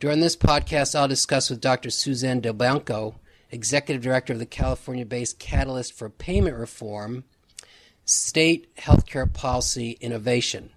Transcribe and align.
During 0.00 0.20
this 0.20 0.36
podcast, 0.36 0.98
I'll 0.98 1.08
discuss 1.08 1.48
with 1.48 1.60
Dr. 1.60 1.88
Suzanne 1.88 2.42
Delbanco, 2.42 3.14
Executive 3.50 4.02
Director 4.02 4.32
of 4.32 4.38
the 4.40 4.46
California 4.46 5.06
based 5.06 5.38
Catalyst 5.38 5.92
for 5.92 6.10
Payment 6.10 6.56
Reform, 6.56 7.24
State 8.04 8.74
Healthcare 8.76 9.32
Policy 9.32 9.92
Innovation. 10.00 10.70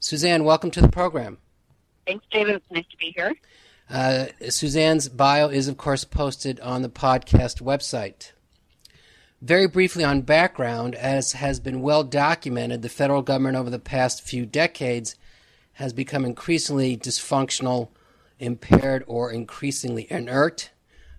Suzanne, 0.00 0.42
welcome 0.42 0.72
to 0.72 0.80
the 0.80 0.88
program. 0.88 1.38
Thanks, 2.06 2.26
David. 2.32 2.56
It's 2.56 2.70
nice 2.70 2.84
to 2.90 2.96
be 2.96 3.12
here. 3.14 3.32
Uh, 3.88 4.26
Suzanne's 4.48 5.08
bio 5.08 5.48
is, 5.48 5.68
of 5.68 5.76
course, 5.76 6.04
posted 6.04 6.58
on 6.60 6.82
the 6.82 6.88
podcast 6.88 7.62
website. 7.62 8.32
Very 9.40 9.68
briefly 9.68 10.02
on 10.02 10.22
background, 10.22 10.96
as 10.96 11.32
has 11.32 11.60
been 11.60 11.80
well 11.80 12.02
documented, 12.02 12.82
the 12.82 12.88
federal 12.88 13.22
government 13.22 13.56
over 13.56 13.70
the 13.70 13.78
past 13.78 14.22
few 14.22 14.46
decades 14.46 15.14
has 15.74 15.92
become 15.92 16.24
increasingly 16.24 16.96
dysfunctional 16.96 17.88
impaired, 18.42 19.04
or 19.06 19.30
increasingly 19.30 20.06
inert. 20.10 20.70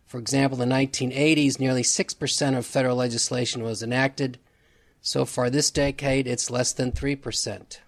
For 0.05 0.20
example, 0.20 0.62
in 0.62 0.70
the 0.70 0.76
1980s, 0.76 1.59
nearly 1.59 1.82
6% 1.82 2.58
of 2.58 2.66
federal 2.66 2.98
legislation 2.98 3.63
was 3.63 3.82
enacted. 3.82 4.38
So 5.02 5.26
far 5.26 5.49
this 5.49 5.71
decade, 5.71 6.27
it's 6.27 6.51
less 6.51 6.71
than 6.71 6.91
3%. 6.91 7.79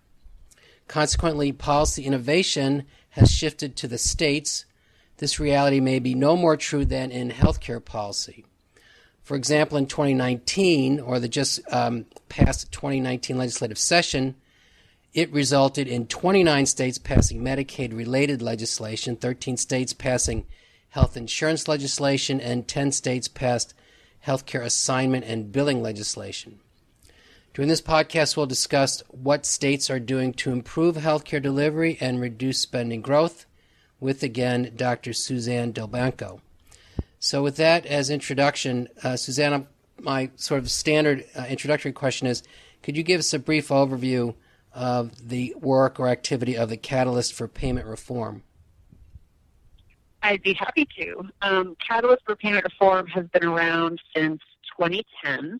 Consequently, 0.87 1.51
policy 1.51 2.03
innovation 2.03 2.85
has 3.11 3.31
shifted 3.31 3.75
to 3.75 3.87
the 3.87 3.97
states. 3.97 4.65
This 5.17 5.39
reality 5.39 5.79
may 5.79 5.99
be 5.99 6.15
no 6.15 6.35
more 6.35 6.57
true 6.57 6.85
than 6.85 7.11
in 7.11 7.29
healthcare 7.29 7.83
policy. 7.83 8.45
For 9.23 9.35
example, 9.35 9.77
in 9.77 9.87
2019, 9.87 10.99
or 10.99 11.19
the 11.19 11.27
just 11.27 11.59
um, 11.71 12.05
past 12.29 12.71
2019 12.71 13.37
legislative 13.37 13.77
session, 13.77 14.35
it 15.15 15.31
resulted 15.31 15.87
in 15.87 16.07
29 16.07 16.65
states 16.65 16.97
passing 16.97 17.41
Medicaid 17.41 17.95
related 17.95 18.41
legislation, 18.41 19.15
13 19.15 19.55
states 19.55 19.93
passing 19.93 20.45
health 20.89 21.15
insurance 21.15 21.69
legislation, 21.69 22.41
and 22.41 22.67
10 22.67 22.91
states 22.91 23.29
passed 23.29 23.73
healthcare 24.27 24.63
assignment 24.63 25.23
and 25.23 25.53
billing 25.53 25.81
legislation. 25.81 26.59
During 27.53 27.69
this 27.69 27.81
podcast, 27.81 28.35
we'll 28.35 28.45
discuss 28.45 29.03
what 29.07 29.45
states 29.45 29.89
are 29.89 30.01
doing 30.01 30.33
to 30.33 30.51
improve 30.51 30.97
healthcare 30.97 31.41
delivery 31.41 31.97
and 32.01 32.19
reduce 32.19 32.59
spending 32.59 32.99
growth 32.99 33.45
with, 34.01 34.21
again, 34.21 34.73
Dr. 34.75 35.13
Suzanne 35.13 35.71
Delbanco. 35.71 36.41
So, 37.19 37.41
with 37.41 37.55
that 37.55 37.85
as 37.85 38.09
introduction, 38.09 38.89
uh, 39.01 39.15
Suzanne, 39.15 39.67
my 39.97 40.31
sort 40.35 40.59
of 40.59 40.69
standard 40.69 41.23
uh, 41.37 41.45
introductory 41.47 41.93
question 41.93 42.27
is 42.27 42.43
could 42.83 42.97
you 42.97 43.03
give 43.03 43.19
us 43.19 43.33
a 43.33 43.39
brief 43.39 43.69
overview 43.69 44.35
of 44.75 45.29
the 45.29 45.55
work 45.59 45.99
or 45.99 46.07
activity 46.07 46.55
of 46.55 46.69
the 46.69 46.77
Catalyst 46.77 47.33
for 47.33 47.47
Payment 47.47 47.87
Reform? 47.87 48.43
I'd 50.21 50.43
be 50.43 50.53
happy 50.53 50.87
to. 50.97 51.29
Um, 51.41 51.75
Catalyst 51.85 52.23
for 52.25 52.35
Payment 52.35 52.63
Reform 52.63 53.07
has 53.07 53.25
been 53.27 53.45
around 53.45 54.01
since 54.15 54.41
2010, 54.77 55.59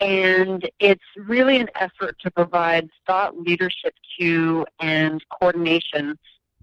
and 0.00 0.70
it's 0.80 1.02
really 1.16 1.56
an 1.58 1.68
effort 1.76 2.16
to 2.20 2.30
provide 2.30 2.90
thought 3.06 3.38
leadership 3.38 3.94
to 4.18 4.66
and 4.80 5.24
coordination 5.30 6.18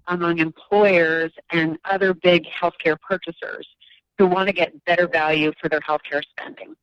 among 0.06 0.38
employers 0.38 1.32
and 1.50 1.78
other 1.84 2.14
big 2.14 2.44
healthcare 2.44 3.00
purchasers 3.00 3.66
who 4.18 4.26
want 4.26 4.46
to 4.46 4.52
get 4.52 4.84
better 4.84 5.08
value 5.08 5.52
for 5.60 5.68
their 5.68 5.80
healthcare 5.80 6.22
spending. 6.22 6.74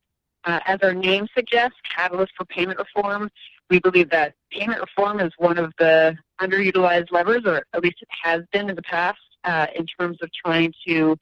Uh, 0.44 0.58
as 0.66 0.80
our 0.82 0.94
name 0.94 1.28
suggests, 1.34 1.76
Catalyst 1.94 2.32
for 2.36 2.44
Payment 2.46 2.78
Reform, 2.78 3.30
we 3.70 3.78
believe 3.80 4.10
that 4.10 4.34
payment 4.50 4.80
reform 4.80 5.20
is 5.20 5.32
one 5.38 5.58
of 5.58 5.72
the 5.78 6.16
underutilized 6.40 7.10
levers, 7.10 7.42
or 7.44 7.62
at 7.74 7.82
least 7.82 7.96
it 8.00 8.08
has 8.22 8.42
been 8.52 8.70
in 8.70 8.76
the 8.76 8.82
past, 8.82 9.18
uh, 9.44 9.66
in 9.74 9.86
terms 9.86 10.18
of 10.22 10.30
trying 10.32 10.72
to 10.86 11.16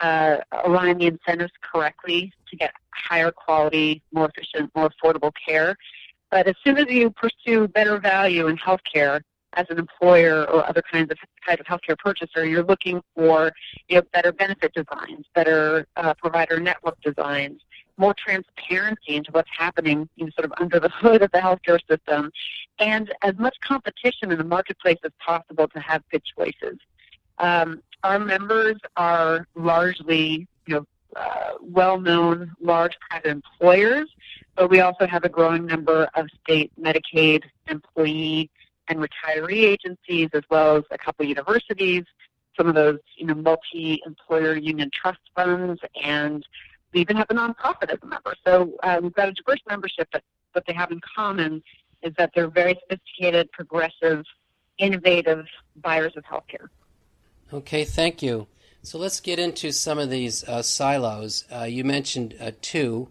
uh, 0.00 0.36
align 0.64 0.98
the 0.98 1.06
incentives 1.06 1.52
correctly 1.60 2.32
to 2.48 2.56
get 2.56 2.72
higher 2.94 3.30
quality, 3.30 4.02
more 4.12 4.30
efficient, 4.34 4.70
more 4.74 4.90
affordable 4.90 5.32
care. 5.46 5.76
But 6.30 6.46
as 6.46 6.54
soon 6.64 6.78
as 6.78 6.86
you 6.88 7.10
pursue 7.10 7.68
better 7.68 7.98
value 7.98 8.48
in 8.48 8.56
healthcare 8.58 9.20
as 9.54 9.66
an 9.70 9.78
employer 9.78 10.48
or 10.50 10.68
other 10.68 10.82
kinds 10.92 11.10
of 11.10 11.18
type 11.46 11.58
of 11.58 11.66
healthcare 11.66 11.96
purchaser, 11.98 12.46
you're 12.46 12.64
looking 12.64 13.00
for 13.14 13.50
you 13.88 13.96
know, 13.96 14.02
better 14.12 14.32
benefit 14.32 14.72
designs, 14.74 15.24
better 15.34 15.86
uh, 15.96 16.14
provider 16.14 16.60
network 16.60 17.00
designs, 17.00 17.60
more 17.98 18.14
transparency 18.14 19.16
into 19.16 19.30
what's 19.32 19.50
happening 19.56 20.08
you 20.16 20.24
know, 20.24 20.30
sort 20.38 20.44
of 20.44 20.52
under 20.60 20.80
the 20.80 20.88
hood 20.88 21.22
of 21.22 21.30
the 21.32 21.38
healthcare 21.38 21.78
system, 21.88 22.30
and 22.78 23.12
as 23.22 23.36
much 23.38 23.56
competition 23.60 24.30
in 24.30 24.38
the 24.38 24.44
marketplace 24.44 24.98
as 25.04 25.12
possible 25.18 25.68
to 25.68 25.80
have 25.80 26.02
good 26.10 26.22
choices. 26.36 26.78
Um, 27.38 27.82
our 28.02 28.18
members 28.18 28.76
are 28.96 29.46
largely, 29.54 30.46
you 30.66 30.74
know, 30.74 30.86
uh, 31.16 31.54
well-known 31.60 32.52
large 32.60 32.96
private 33.08 33.30
employers, 33.30 34.08
but 34.56 34.70
we 34.70 34.80
also 34.80 35.06
have 35.06 35.24
a 35.24 35.28
growing 35.28 35.66
number 35.66 36.08
of 36.14 36.28
state 36.42 36.70
Medicaid 36.80 37.42
employee 37.68 38.50
and 38.88 38.98
retiree 38.98 39.64
agencies, 39.64 40.28
as 40.32 40.42
well 40.50 40.76
as 40.76 40.84
a 40.90 40.98
couple 40.98 41.24
universities, 41.24 42.04
some 42.56 42.68
of 42.68 42.74
those, 42.74 42.98
you 43.16 43.26
know, 43.26 43.34
multi-employer 43.34 44.56
union 44.56 44.90
trust 44.92 45.20
funds, 45.34 45.80
and 46.02 46.44
we 46.92 47.00
even 47.00 47.16
have 47.16 47.26
a 47.30 47.34
nonprofit 47.34 47.90
as 47.90 47.98
a 48.02 48.06
member. 48.06 48.34
So 48.46 48.72
uh, 48.82 49.00
we've 49.02 49.14
got 49.14 49.28
a 49.28 49.32
diverse 49.32 49.60
membership, 49.68 50.08
but 50.12 50.22
what 50.52 50.64
they 50.66 50.72
have 50.72 50.90
in 50.90 51.00
common 51.14 51.62
is 52.02 52.12
that 52.16 52.30
they're 52.34 52.48
very 52.48 52.78
sophisticated, 52.88 53.50
progressive, 53.52 54.24
innovative 54.78 55.46
buyers 55.76 56.12
of 56.16 56.24
healthcare. 56.24 56.68
Okay, 57.52 57.84
thank 57.84 58.22
you. 58.22 58.46
So 58.82 58.98
let's 58.98 59.20
get 59.20 59.38
into 59.38 59.72
some 59.72 59.98
of 59.98 60.08
these 60.08 60.44
uh, 60.44 60.62
silos. 60.62 61.44
Uh, 61.52 61.64
you 61.64 61.84
mentioned 61.84 62.34
uh, 62.40 62.52
two 62.62 63.08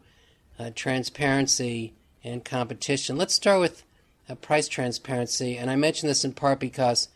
uh, 0.58 0.72
transparency 0.74 1.94
and 2.24 2.44
competition. 2.44 3.18
Let's 3.18 3.34
start 3.34 3.60
with 3.60 3.84
uh, 4.30 4.36
price 4.36 4.68
transparency. 4.68 5.58
And 5.58 5.70
I 5.70 5.76
mention 5.76 6.08
this 6.08 6.24
in 6.24 6.34
part 6.34 6.60
because 6.60 7.10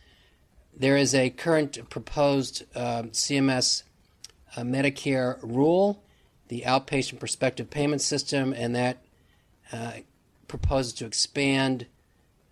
there 0.78 0.98
is 0.98 1.16
a 1.16 1.30
current 1.30 1.90
proposed 1.90 2.64
um, 2.76 3.10
CMS 3.10 3.84
Medicare 4.58 5.40
rule 5.42 6.04
the 6.52 6.64
outpatient 6.68 7.18
prospective 7.18 7.70
payment 7.70 8.02
system, 8.02 8.52
and 8.52 8.76
that 8.76 8.98
uh, 9.72 9.94
proposes 10.50 10.92
to 10.92 11.06
expand 11.06 11.86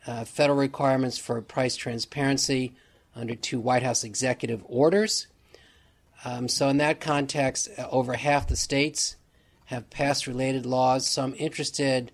uh, 0.07 0.23
federal 0.23 0.57
requirements 0.57 1.17
for 1.17 1.41
price 1.41 1.75
transparency 1.75 2.71
under 3.13 3.35
two 3.35 3.59
White 3.59 3.83
House 3.83 4.05
executive 4.05 4.63
orders. 4.67 5.27
Um, 6.23 6.47
so, 6.47 6.69
in 6.69 6.77
that 6.77 7.01
context, 7.01 7.67
uh, 7.77 7.89
over 7.91 8.13
half 8.13 8.47
the 8.47 8.55
states 8.55 9.17
have 9.65 9.89
passed 9.89 10.27
related 10.27 10.65
laws. 10.65 11.05
So, 11.05 11.23
I'm 11.23 11.35
interested 11.37 12.13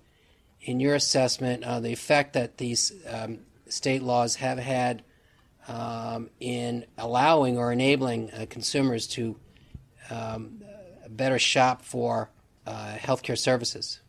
in 0.60 0.80
your 0.80 0.96
assessment 0.96 1.62
of 1.62 1.84
the 1.84 1.92
effect 1.92 2.32
that 2.32 2.58
these 2.58 2.92
um, 3.08 3.38
state 3.68 4.02
laws 4.02 4.34
have 4.34 4.58
had 4.58 5.04
um, 5.68 6.30
in 6.40 6.84
allowing 6.98 7.58
or 7.58 7.70
enabling 7.70 8.32
uh, 8.32 8.46
consumers 8.50 9.06
to 9.06 9.36
um, 10.10 10.64
better 11.08 11.38
shop 11.38 11.82
for 11.82 12.30
uh, 12.66 12.96
healthcare 12.96 13.38
services? 13.38 14.00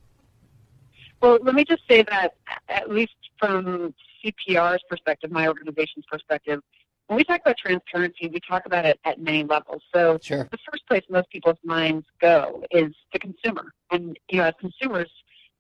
Well, 1.22 1.40
let 1.42 1.56
me 1.56 1.64
just 1.64 1.84
say 1.90 2.04
that, 2.04 2.36
at 2.70 2.92
least 2.92 3.16
from 3.40 3.94
CPR's 4.24 4.84
perspective, 4.90 5.32
my 5.32 5.48
organization's 5.48 6.06
perspective, 6.10 6.62
when 7.08 7.18
we 7.18 7.24
talk 7.24 7.42
about 7.42 7.58
transparency, 7.58 8.28
we 8.28 8.40
talk 8.40 8.66
about 8.66 8.86
it 8.86 9.00
at 9.06 9.20
many 9.20 9.44
levels. 9.44 9.82
So 9.94 10.20
sure. 10.22 10.48
the 10.52 10.58
first 10.70 10.86
place 10.88 11.04
most 11.10 11.30
people's 11.30 11.58
minds 11.64 12.06
go 12.20 12.64
is 12.72 12.94
the 13.14 13.20
consumer. 13.20 13.72
And, 13.92 14.18
you 14.30 14.40
know, 14.40 14.46
as 14.46 14.54
consumers, 14.60 15.10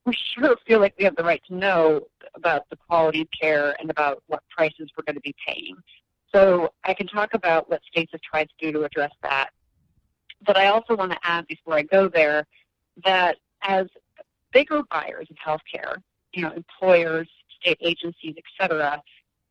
we 0.05 0.15
sure 0.35 0.55
feel 0.65 0.79
like 0.79 0.93
we 0.97 1.05
have 1.05 1.15
the 1.15 1.23
right 1.23 1.41
to 1.47 1.55
know 1.55 2.01
about 2.35 2.69
the 2.69 2.75
quality 2.75 3.21
of 3.21 3.27
care 3.39 3.75
and 3.79 3.89
about 3.89 4.23
what 4.27 4.43
prices 4.49 4.89
we're 4.97 5.03
going 5.05 5.15
to 5.15 5.21
be 5.21 5.35
paying. 5.45 5.75
So 6.33 6.69
I 6.83 6.93
can 6.93 7.07
talk 7.07 7.33
about 7.33 7.69
what 7.69 7.81
states 7.89 8.11
have 8.11 8.21
tried 8.21 8.49
to 8.49 8.65
do 8.65 8.71
to 8.73 8.83
address 8.83 9.11
that. 9.23 9.49
But 10.45 10.57
I 10.57 10.67
also 10.67 10.95
want 10.95 11.11
to 11.11 11.19
add 11.23 11.47
before 11.47 11.75
I 11.75 11.83
go 11.83 12.07
there 12.07 12.45
that 13.03 13.37
as 13.61 13.87
bigger 14.53 14.83
buyers 14.89 15.27
of 15.29 15.37
healthcare, 15.37 15.97
you 16.33 16.41
know, 16.43 16.51
employers, 16.51 17.27
state 17.59 17.77
agencies, 17.81 18.35
et 18.37 18.43
cetera, 18.59 19.01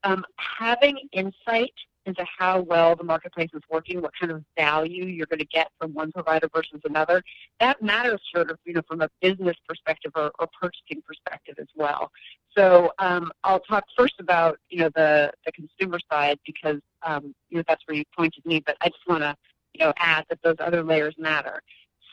um, 0.05 0.25
having 0.37 0.99
insight 1.13 1.73
into 2.07 2.25
how 2.39 2.61
well 2.61 2.95
the 2.95 3.03
marketplace 3.03 3.51
is 3.53 3.63
working, 3.69 4.01
what 4.01 4.13
kind 4.19 4.31
of 4.31 4.45
value 4.57 5.07
you're 5.07 5.27
going 5.27 5.41
to 5.41 5.47
get 5.47 5.73
from 5.79 5.93
one 5.93 6.13
provider 6.13 6.49
versus 6.55 6.81
another. 6.85 7.21
That 7.59 7.83
matters 7.83 8.21
sort 8.33 8.49
of, 8.49 8.59
you 8.65 8.75
know, 8.75 8.83
from 8.87 9.01
a 9.01 9.11
business 9.21 9.57
perspective 9.69 10.13
or, 10.15 10.31
or 10.39 10.47
purchasing 10.61 11.03
perspective 11.05 11.57
as 11.59 11.67
well. 11.75 12.13
So 12.57 12.93
um, 13.01 13.33
I'll 13.43 13.59
talk 13.59 13.85
first 13.99 14.15
about, 14.21 14.59
you 14.71 14.79
know, 14.79 14.91
the, 14.95 15.33
the 15.45 15.51
consumer 15.51 15.99
side 16.11 16.39
because, 16.47 16.81
um, 17.03 17.35
you 17.51 17.57
know, 17.59 17.65
that's 17.67 17.83
where 17.87 17.97
you 17.97 18.05
pointed 18.17 18.47
me, 18.47 18.63
but 18.65 18.77
I 18.81 18.89
just 18.89 19.07
want 19.09 19.23
to, 19.23 19.37
you 19.79 19.85
know, 19.85 19.93
add 19.99 20.25
that 20.29 20.41
those 20.43 20.57
other 20.61 20.83
layers 20.83 21.15
matter. 21.19 21.63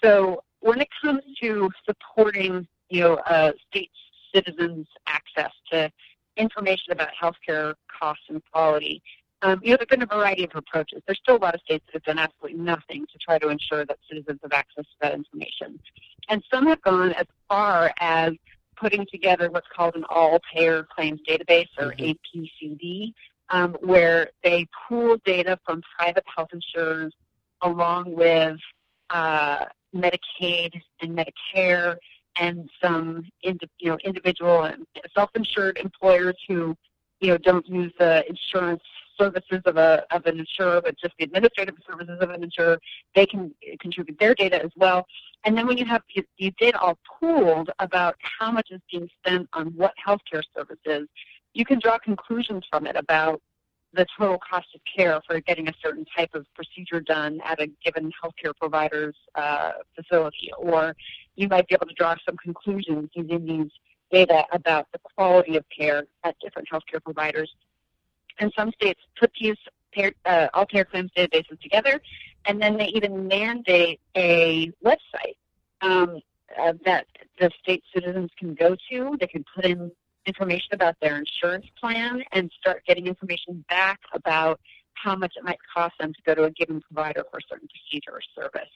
So 0.04 0.44
when 0.60 0.82
it 0.82 0.90
comes 1.02 1.22
to 1.42 1.70
supporting, 1.86 2.68
you 2.90 3.02
know, 3.02 3.14
uh, 3.16 3.52
state 3.70 3.92
citizens' 4.34 4.88
access 5.08 5.52
to 5.72 5.92
information 6.36 6.92
about 6.92 7.10
healthcare 7.22 7.76
costs 7.88 8.26
and 8.30 8.42
quality, 8.52 9.02
um, 9.44 9.60
you 9.62 9.72
know, 9.72 9.78
there 9.78 9.88
have 9.90 9.90
been 9.90 10.02
a 10.02 10.06
variety 10.06 10.46
of 10.46 10.52
approaches. 10.56 11.02
There's 11.06 11.20
still 11.20 11.36
a 11.36 11.44
lot 11.44 11.54
of 11.54 11.62
states 11.62 11.86
that 11.88 11.96
have 11.96 12.04
done 12.04 12.18
absolutely 12.18 12.60
nothing 12.60 13.06
to 13.12 13.18
try 13.20 13.38
to 13.40 13.50
ensure 13.50 13.86
that 13.86 13.98
citizens 14.10 14.40
have 14.42 14.54
access 14.54 14.86
to 14.86 14.98
that 15.02 15.14
information. 15.14 15.80
And 16.30 16.42
some 16.52 16.68
have 16.68 16.82
gone 16.82 17.12
as 17.14 17.28
far 17.50 17.92
as 18.00 18.34
putting 18.78 19.06
together 19.12 19.52
what's 19.52 19.68
called 19.76 19.96
an 19.96 20.06
all-payer 20.10 20.88
claims 20.96 21.20
database, 21.28 21.68
or 21.78 21.92
mm-hmm. 21.92 22.40
APCD, 22.40 23.14
um, 23.50 23.76
where 23.82 24.30
they 24.44 24.66
pool 24.88 25.18
data 25.26 25.60
from 25.66 25.82
private 25.98 26.24
health 26.34 26.50
insurers 26.54 27.14
along 27.64 28.16
with 28.16 28.58
uh, 29.10 29.66
Medicaid 29.96 30.72
and 31.02 31.18
Medicare 31.18 31.98
and 32.38 32.70
some 32.82 33.26
you 33.42 33.58
know 33.84 33.98
individual 34.04 34.64
and 34.64 34.86
self-insured 35.16 35.78
employers 35.78 36.36
who 36.48 36.76
you 37.20 37.30
know 37.30 37.38
don't 37.38 37.68
use 37.68 37.94
the 38.00 38.24
insurance 38.28 38.82
services 39.20 39.62
of 39.66 39.78
a 39.78 40.04
of 40.12 40.26
an 40.26 40.40
insurer, 40.40 40.82
but 40.82 40.98
just 40.98 41.14
the 41.18 41.26
administrative 41.26 41.76
services 41.88 42.18
of 42.20 42.30
an 42.30 42.44
insurer. 42.44 42.80
They 43.16 43.26
can 43.26 43.54
contribute 43.80 44.20
their 44.20 44.36
data 44.36 44.64
as 44.64 44.72
well. 44.76 45.06
And 45.46 45.58
then 45.58 45.68
when 45.68 45.78
you 45.78 45.86
have 45.86 46.02
you 46.38 46.52
data 46.60 46.80
all 46.80 46.98
pooled 47.20 47.70
about 47.80 48.16
how 48.40 48.52
much 48.52 48.70
is 48.72 48.82
being 48.92 49.10
spent 49.20 49.48
on 49.54 49.68
what 49.76 49.94
healthcare 50.06 50.44
services, 50.56 51.08
you 51.54 51.66
can 51.66 51.80
draw 51.80 51.98
conclusions 52.00 52.64
from 52.70 52.88
it 52.88 52.96
about 52.96 53.42
the 53.94 54.06
total 54.18 54.40
cost 54.40 54.68
of 54.74 54.82
care 54.98 55.22
for 55.28 55.40
getting 55.42 55.68
a 55.68 55.74
certain 55.84 56.06
type 56.18 56.34
of 56.34 56.46
procedure 56.56 57.00
done 57.00 57.40
at 57.46 57.62
a 57.62 57.68
given 57.86 58.12
healthcare 58.24 58.56
provider's 58.60 59.16
uh, 59.36 59.74
facility, 59.96 60.52
or 60.58 60.96
you 61.36 61.48
might 61.48 61.68
be 61.68 61.76
able 61.76 61.88
to 61.88 61.94
draw 61.94 62.16
some 62.26 62.36
conclusions 62.38 63.10
using 63.14 63.46
these 63.46 63.72
data 64.12 64.46
about 64.52 64.88
the 64.92 65.00
quality 65.16 65.58
of 65.58 65.66
care 65.76 66.06
at 66.24 66.36
different 66.40 66.68
healthcare 66.72 67.04
providers. 67.04 67.52
And 68.40 68.52
some 68.58 68.72
states 68.72 69.00
put 69.20 69.32
these 69.40 69.58
pair, 69.94 70.12
uh, 70.26 70.48
all 70.54 70.66
payer 70.66 70.86
claims 70.86 71.12
databases 71.16 71.60
together, 71.62 72.02
and 72.46 72.62
then 72.62 72.78
they 72.78 72.88
even 72.88 73.28
mandate 73.28 74.00
a 74.16 74.72
website 74.84 75.38
um, 75.82 76.20
uh, 76.60 76.74
that 76.86 77.06
the 77.40 77.50
state 77.62 77.84
citizens 77.94 78.30
can 78.38 78.54
go 78.54 78.76
to. 78.90 79.18
They 79.20 79.28
can 79.28 79.46
put 79.56 79.66
in 79.66 79.92
information 80.26 80.70
about 80.74 80.96
their 81.02 81.18
insurance 81.18 81.66
plan 81.80 82.24
and 82.32 82.52
start 82.60 82.84
getting 82.88 83.08
information 83.08 83.64
back 83.70 84.00
about 84.14 84.60
how 84.94 85.16
much 85.16 85.34
it 85.36 85.44
might 85.44 85.58
cost 85.74 85.94
them 86.00 86.14
to 86.14 86.22
go 86.26 86.36
to 86.36 86.44
a 86.44 86.52
given 86.52 86.82
provider 86.82 87.24
for 87.30 87.38
a 87.38 87.42
certain 87.50 87.68
procedure 87.68 88.12
or 88.12 88.22
service. 88.36 88.70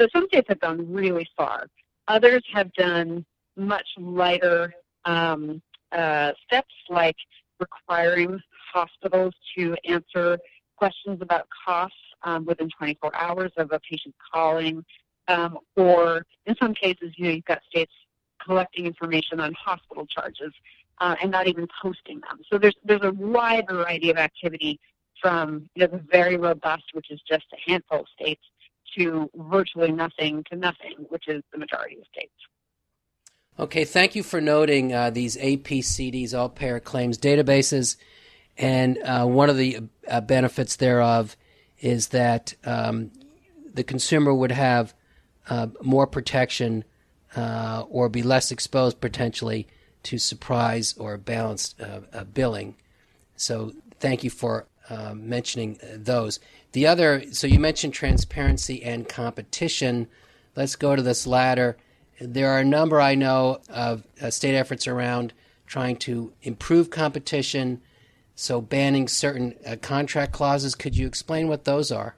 So 0.00 0.06
some 0.12 0.26
states 0.28 0.46
have 0.48 0.60
gone 0.60 0.90
really 0.92 1.28
far. 1.36 1.66
Others 2.08 2.42
have 2.52 2.72
done 2.74 3.24
much 3.56 3.86
lighter 3.98 4.72
um, 5.04 5.60
uh, 5.92 6.32
steps 6.46 6.74
like 6.88 7.16
requiring 7.60 8.40
hospitals 8.72 9.34
to 9.56 9.76
answer 9.84 10.38
questions 10.76 11.20
about 11.20 11.46
costs 11.66 11.96
um, 12.22 12.44
within 12.44 12.68
24 12.76 13.14
hours 13.14 13.52
of 13.56 13.72
a 13.72 13.80
patient 13.80 14.14
calling, 14.32 14.84
um, 15.28 15.58
or 15.76 16.24
in 16.46 16.54
some 16.56 16.74
cases, 16.74 17.12
you 17.16 17.24
know, 17.24 17.30
you've 17.30 17.44
got 17.44 17.60
states 17.68 17.92
collecting 18.44 18.86
information 18.86 19.40
on 19.40 19.52
hospital 19.54 20.06
charges 20.06 20.52
uh, 21.00 21.16
and 21.22 21.30
not 21.30 21.46
even 21.46 21.66
posting 21.82 22.20
them. 22.20 22.40
So 22.50 22.58
there's 22.58 22.76
there's 22.84 23.02
a 23.02 23.12
wide 23.12 23.66
variety 23.68 24.10
of 24.10 24.16
activity 24.16 24.80
from 25.20 25.68
you 25.74 25.86
know 25.86 25.98
the 25.98 26.04
very 26.10 26.36
robust, 26.36 26.84
which 26.92 27.10
is 27.10 27.20
just 27.28 27.44
a 27.52 27.70
handful 27.70 28.00
of 28.00 28.06
states, 28.20 28.42
to 28.96 29.30
virtually 29.34 29.92
nothing 29.92 30.44
to 30.50 30.56
nothing, 30.56 30.94
which 31.08 31.28
is 31.28 31.42
the 31.52 31.58
majority 31.58 31.98
of 31.98 32.04
states. 32.12 32.32
Okay, 33.58 33.84
thank 33.84 34.14
you 34.14 34.22
for 34.22 34.40
noting 34.40 34.92
uh, 34.92 35.10
these 35.10 35.36
APCDs, 35.36 36.32
all 36.32 36.48
payer 36.48 36.78
claims 36.78 37.18
databases. 37.18 37.96
And 38.56 38.98
uh, 39.04 39.24
one 39.26 39.50
of 39.50 39.56
the 39.56 39.80
uh, 40.08 40.20
benefits 40.20 40.76
thereof 40.76 41.36
is 41.80 42.08
that 42.08 42.54
um, 42.64 43.10
the 43.74 43.82
consumer 43.82 44.32
would 44.32 44.52
have 44.52 44.94
uh, 45.48 45.68
more 45.82 46.06
protection 46.06 46.84
uh, 47.36 47.84
or 47.88 48.08
be 48.08 48.22
less 48.22 48.52
exposed 48.52 49.00
potentially 49.00 49.66
to 50.08 50.18
surprise 50.18 50.94
or 50.98 51.16
balanced 51.16 51.80
uh, 51.80 52.24
billing. 52.24 52.76
So, 53.36 53.72
thank 54.00 54.24
you 54.24 54.30
for 54.30 54.66
mentioning 55.14 55.78
those. 55.94 56.40
The 56.72 56.86
other, 56.86 57.24
so 57.32 57.46
you 57.46 57.58
mentioned 57.58 57.94
transparency 57.94 58.82
and 58.82 59.08
competition. 59.08 60.08
Let's 60.56 60.76
go 60.76 60.96
to 60.96 61.02
this 61.02 61.26
latter 61.26 61.76
there 62.20 62.50
are 62.50 62.58
a 62.58 62.64
number 62.64 63.00
I 63.00 63.14
know 63.14 63.60
of 63.68 64.04
uh, 64.20 64.30
state 64.30 64.54
efforts 64.54 64.86
around 64.86 65.32
trying 65.66 65.96
to 65.96 66.32
improve 66.42 66.90
competition, 66.90 67.80
so 68.34 68.60
banning 68.60 69.08
certain 69.08 69.54
uh, 69.66 69.76
contract 69.80 70.32
clauses. 70.32 70.74
Could 70.74 70.96
you 70.96 71.06
explain 71.06 71.48
what 71.48 71.64
those 71.64 71.92
are? 71.92 72.16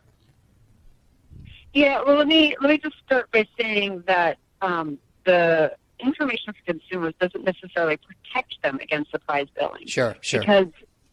Yeah, 1.73 2.03
well, 2.05 2.17
let 2.17 2.27
me 2.27 2.57
let 2.61 2.71
me 2.71 2.79
just 2.79 2.97
start 3.05 3.31
by 3.31 3.47
saying 3.59 4.03
that 4.07 4.39
um, 4.61 4.99
the 5.25 5.77
information 6.03 6.53
for 6.53 6.73
consumers 6.73 7.15
doesn't 7.21 7.45
necessarily 7.45 7.99
protect 7.99 8.61
them 8.63 8.79
against 8.83 9.11
surprise 9.11 9.47
billing. 9.59 9.87
Sure, 9.87 10.17
sure. 10.21 10.41
Because 10.41 10.69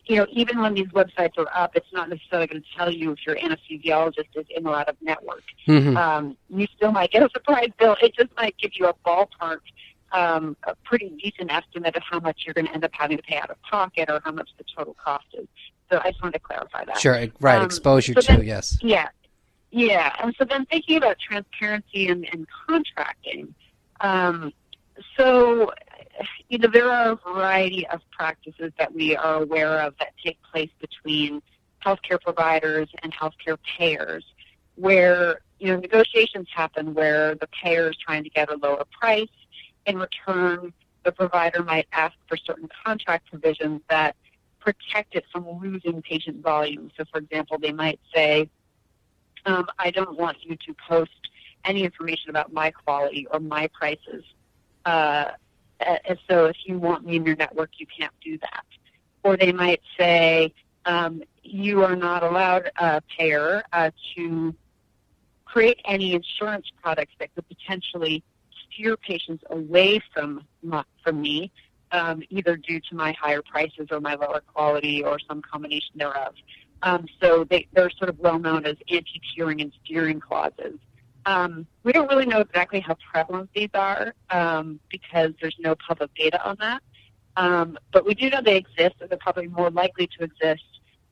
you 0.08 0.18
know, 0.18 0.28
even 0.32 0.60
when 0.60 0.74
these 0.74 0.88
websites 0.88 1.38
are 1.38 1.48
up, 1.54 1.76
it's 1.76 1.92
not 1.92 2.10
necessarily 2.10 2.48
going 2.48 2.62
to 2.62 2.68
tell 2.78 2.92
you 2.92 3.12
if 3.12 3.26
your 3.26 3.36
anesthesiologist 3.36 4.30
is 4.36 4.46
in 4.56 4.66
or 4.66 4.76
out 4.76 4.88
of 4.88 4.96
network. 5.02 5.44
Mm-hmm. 5.68 5.98
Um, 5.98 6.38
you 6.50 6.66
still 6.76 6.92
might 6.92 7.12
get 7.12 7.24
a 7.24 7.30
surprise 7.30 7.70
bill. 7.78 7.98
It 8.02 8.16
just 8.16 8.30
might 8.38 8.56
give 8.58 8.72
you 8.76 8.88
a 8.88 8.94
ballpark, 9.06 9.60
um, 10.14 10.56
a 10.64 10.76
pretty 10.86 11.10
decent 11.22 11.52
estimate 11.52 11.96
of 11.96 12.04
how 12.10 12.20
much 12.20 12.44
you're 12.46 12.54
going 12.54 12.68
to 12.68 12.74
end 12.74 12.86
up 12.86 12.92
having 12.94 13.18
to 13.18 13.24
pay 13.24 13.38
out 13.38 13.50
of 13.50 13.62
pocket 13.64 14.10
or 14.10 14.22
how 14.24 14.32
much 14.32 14.50
the 14.58 14.64
total 14.76 14.96
cost 15.04 15.26
is. 15.34 15.48
So 15.92 16.00
I 16.04 16.12
just 16.12 16.22
wanted 16.22 16.34
to 16.34 16.40
clarify 16.40 16.86
that. 16.86 17.00
Sure, 17.00 17.28
right. 17.40 17.60
Um, 17.60 17.66
exposure 17.66 18.14
so 18.20 18.34
then, 18.34 18.46
yes. 18.46 18.78
Yeah, 18.82 19.10
yeah. 19.72 20.16
And 20.22 20.34
so 20.38 20.46
then 20.46 20.66
thinking 20.66 20.98
about 20.98 21.18
transparency 21.20 22.08
and, 22.08 22.28
and 22.32 22.48
contracting. 22.68 23.54
Um, 24.00 24.54
so 25.16 25.72
you 26.50 26.58
know, 26.58 26.70
there 26.72 26.90
are 26.90 27.12
a 27.12 27.16
variety 27.16 27.86
of 27.88 28.02
practices 28.12 28.72
that 28.78 28.94
we 28.94 29.16
are 29.16 29.44
aware 29.44 29.80
of 29.80 29.94
that 30.00 30.14
take 30.24 30.40
place 30.42 30.70
between 30.80 31.42
healthcare 31.86 32.20
providers 32.22 32.90
and 33.04 33.14
healthcare 33.14 33.58
payers 33.78 34.26
where, 34.76 35.40
you 35.60 35.68
know, 35.68 35.80
negotiations 35.80 36.48
happen 36.54 36.94
where 36.94 37.36
the 37.36 37.48
payer 37.48 37.90
is 37.90 37.98
trying 37.98 38.24
to 38.24 38.30
get 38.30 38.50
a 38.50 38.56
lower 38.56 38.84
price. 39.00 39.28
In 39.86 39.98
return, 39.98 40.74
the 41.04 41.12
provider 41.12 41.64
might 41.64 41.88
ask 41.92 42.16
for 42.28 42.38
certain 42.38 42.70
contract 42.86 43.30
provisions 43.30 43.82
that 43.90 44.16
protect 44.60 45.16
it 45.16 45.24
from 45.32 45.48
losing 45.62 46.02
patient 46.02 46.44
volume. 46.44 46.92
So, 46.98 47.06
for 47.12 47.20
example, 47.20 47.58
they 47.60 47.72
might 47.72 48.00
say, 48.14 48.50
um, 49.46 49.68
I 49.80 49.92
don't 49.92 50.18
want 50.18 50.38
you 50.44 50.58
to 50.58 50.76
post 50.90 51.12
any 51.64 51.84
information 51.84 52.30
about 52.30 52.52
my 52.52 52.72
quality 52.72 53.28
or 53.32 53.40
my 53.40 53.68
prices. 53.68 54.24
Uh, 54.88 55.32
and 56.08 56.18
so 56.30 56.46
if 56.46 56.58
you 56.66 56.80
want 56.80 57.06
me 57.06 57.18
in 57.18 57.26
your 57.26 57.36
network, 57.36 57.72
you 57.78 57.86
can't 57.98 58.14
do 58.24 58.38
that. 58.40 58.66
Or 59.24 59.36
they 59.38 59.52
might 59.52 59.82
say, 60.00 60.54
um, 60.86 61.22
you 61.44 61.84
are 61.84 61.96
not 61.96 62.24
allowed, 62.24 62.72
a 62.78 63.02
payer, 63.16 63.64
uh, 63.74 63.92
to 64.16 64.56
create 65.46 65.80
any 65.86 66.14
insurance 66.14 66.68
products 66.82 67.14
that 67.20 67.34
could 67.36 67.48
potentially 67.48 68.24
steer 68.64 68.96
patients 68.96 69.44
away 69.50 70.02
from 70.14 70.30
my, 70.64 70.84
from 71.04 71.22
me, 71.22 71.52
um, 71.92 72.24
either 72.30 72.56
due 72.56 72.80
to 72.90 72.96
my 72.96 73.12
higher 73.24 73.42
prices 73.42 73.88
or 73.92 74.00
my 74.00 74.16
lower 74.16 74.42
quality 74.54 75.04
or 75.04 75.20
some 75.28 75.42
combination 75.42 75.96
thereof. 75.96 76.34
Um, 76.84 77.08
so 77.22 77.44
they, 77.44 77.68
they're 77.74 77.90
sort 77.90 78.10
of 78.10 78.20
well 78.20 78.40
known 78.40 78.66
as 78.66 78.78
anti-tiering 78.90 79.62
and 79.62 79.72
steering 79.84 80.20
clauses. 80.20 80.80
Um, 81.28 81.68
we 81.84 81.92
don't 81.92 82.10
really 82.10 82.26
know 82.26 82.40
exactly 82.40 82.80
how 82.80 82.96
prevalent 83.12 83.50
these 83.54 83.70
are 83.74 84.14
um, 84.30 84.80
because 84.90 85.34
there's 85.42 85.58
no 85.60 85.76
public 85.76 86.10
data 86.16 86.42
on 86.48 86.56
that. 86.62 86.82
Um, 87.36 87.78
but 87.92 88.06
we 88.06 88.16
do 88.16 88.30
know 88.30 88.42
they 88.42 88.56
exist, 88.56 88.96
and 89.02 89.10
they're 89.10 89.18
probably 89.18 89.48
more 89.48 89.70
likely 89.70 90.08
to 90.18 90.24
exist 90.24 90.64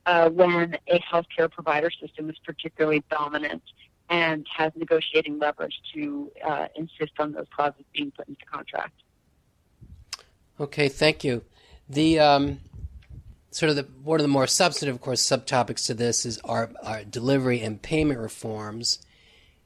uh, 0.06 0.30
when 0.30 0.78
a 0.88 0.98
healthcare 1.00 1.50
provider 1.50 1.90
system 1.90 2.30
is 2.30 2.36
particularly 2.44 3.04
dominant 3.10 3.62
and 4.08 4.46
has 4.56 4.72
negotiating 4.74 5.38
leverage 5.38 5.74
to 5.92 6.32
uh, 6.44 6.66
insist 6.76 7.12
on 7.18 7.32
those 7.32 7.46
clauses 7.54 7.84
being 7.92 8.10
put 8.10 8.26
into 8.26 8.44
contract. 8.46 8.94
Okay, 10.58 10.88
thank 10.88 11.24
you. 11.24 11.44
The 11.90 12.18
um, 12.20 12.60
sort 13.50 13.68
of 13.68 13.76
the, 13.76 13.82
one 14.02 14.18
of 14.18 14.24
the 14.24 14.28
more 14.28 14.46
substantive, 14.46 14.94
of 14.94 15.02
course, 15.02 15.20
subtopics 15.20 15.84
to 15.86 15.94
this 15.94 16.24
is 16.24 16.38
our, 16.38 16.70
our 16.82 17.04
delivery 17.04 17.60
and 17.60 17.82
payment 17.82 18.18
reforms. 18.18 19.00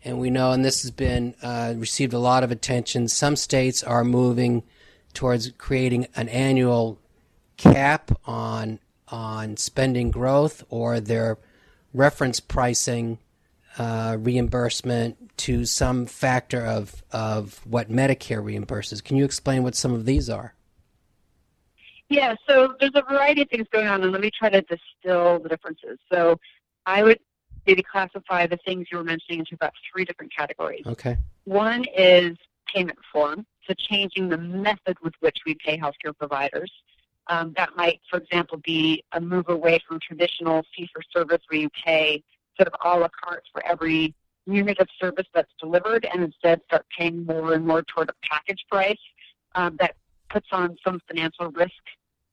And 0.02 0.18
we 0.18 0.30
know, 0.30 0.52
and 0.52 0.64
this 0.64 0.82
has 0.82 0.90
been 0.90 1.34
uh, 1.42 1.74
received 1.76 2.14
a 2.14 2.18
lot 2.18 2.42
of 2.42 2.50
attention. 2.50 3.08
Some 3.08 3.36
states 3.36 3.82
are 3.82 4.04
moving 4.04 4.62
towards 5.12 5.50
creating 5.58 6.06
an 6.16 6.28
annual 6.28 6.98
cap 7.56 8.10
on 8.26 8.78
on 9.08 9.56
spending 9.56 10.10
growth, 10.10 10.64
or 10.70 11.00
their 11.00 11.36
reference 11.92 12.38
pricing 12.38 13.18
uh, 13.76 14.16
reimbursement 14.20 15.36
to 15.36 15.64
some 15.66 16.06
factor 16.06 16.64
of 16.64 17.02
of 17.12 17.60
what 17.66 17.90
Medicare 17.90 18.42
reimburses. 18.42 19.02
Can 19.02 19.16
you 19.16 19.24
explain 19.24 19.62
what 19.62 19.74
some 19.74 19.92
of 19.92 20.06
these 20.06 20.30
are? 20.30 20.54
Yeah, 22.08 22.34
so 22.48 22.74
there's 22.80 22.92
a 22.94 23.02
variety 23.02 23.42
of 23.42 23.48
things 23.50 23.66
going 23.70 23.86
on, 23.86 24.02
and 24.02 24.12
let 24.12 24.20
me 24.20 24.30
try 24.36 24.48
to 24.50 24.62
distill 24.62 25.38
the 25.38 25.48
differences. 25.48 25.98
So 26.10 26.40
I 26.86 27.02
would 27.02 27.20
maybe 27.66 27.82
classify 27.82 28.46
the 28.46 28.58
things 28.58 28.86
you 28.90 28.98
were 28.98 29.04
mentioning 29.04 29.40
into 29.40 29.54
about 29.54 29.72
three 29.92 30.04
different 30.04 30.34
categories. 30.34 30.82
Okay. 30.86 31.16
One 31.44 31.84
is 31.96 32.36
payment 32.72 32.98
reform, 32.98 33.46
so 33.66 33.74
changing 33.74 34.28
the 34.28 34.38
method 34.38 34.96
with 35.02 35.14
which 35.20 35.38
we 35.46 35.54
pay 35.54 35.78
healthcare 35.78 36.16
providers. 36.16 36.70
Um, 37.26 37.52
that 37.56 37.70
might, 37.76 38.00
for 38.10 38.18
example, 38.18 38.58
be 38.64 39.04
a 39.12 39.20
move 39.20 39.48
away 39.48 39.80
from 39.86 40.00
traditional 40.00 40.64
fee-for-service 40.74 41.42
where 41.48 41.60
you 41.60 41.68
pay 41.84 42.22
sort 42.56 42.68
of 42.68 42.74
a 42.84 42.98
la 42.98 43.08
carte 43.08 43.44
for 43.52 43.64
every 43.64 44.14
unit 44.46 44.78
of 44.78 44.88
service 44.98 45.26
that's 45.34 45.52
delivered 45.60 46.06
and 46.12 46.24
instead 46.24 46.60
start 46.66 46.84
paying 46.96 47.24
more 47.24 47.54
and 47.54 47.66
more 47.66 47.82
toward 47.82 48.08
a 48.08 48.14
package 48.28 48.64
price 48.70 48.98
um, 49.54 49.76
that 49.78 49.94
puts 50.28 50.48
on 50.52 50.76
some 50.84 51.00
financial 51.06 51.50
risk 51.52 51.82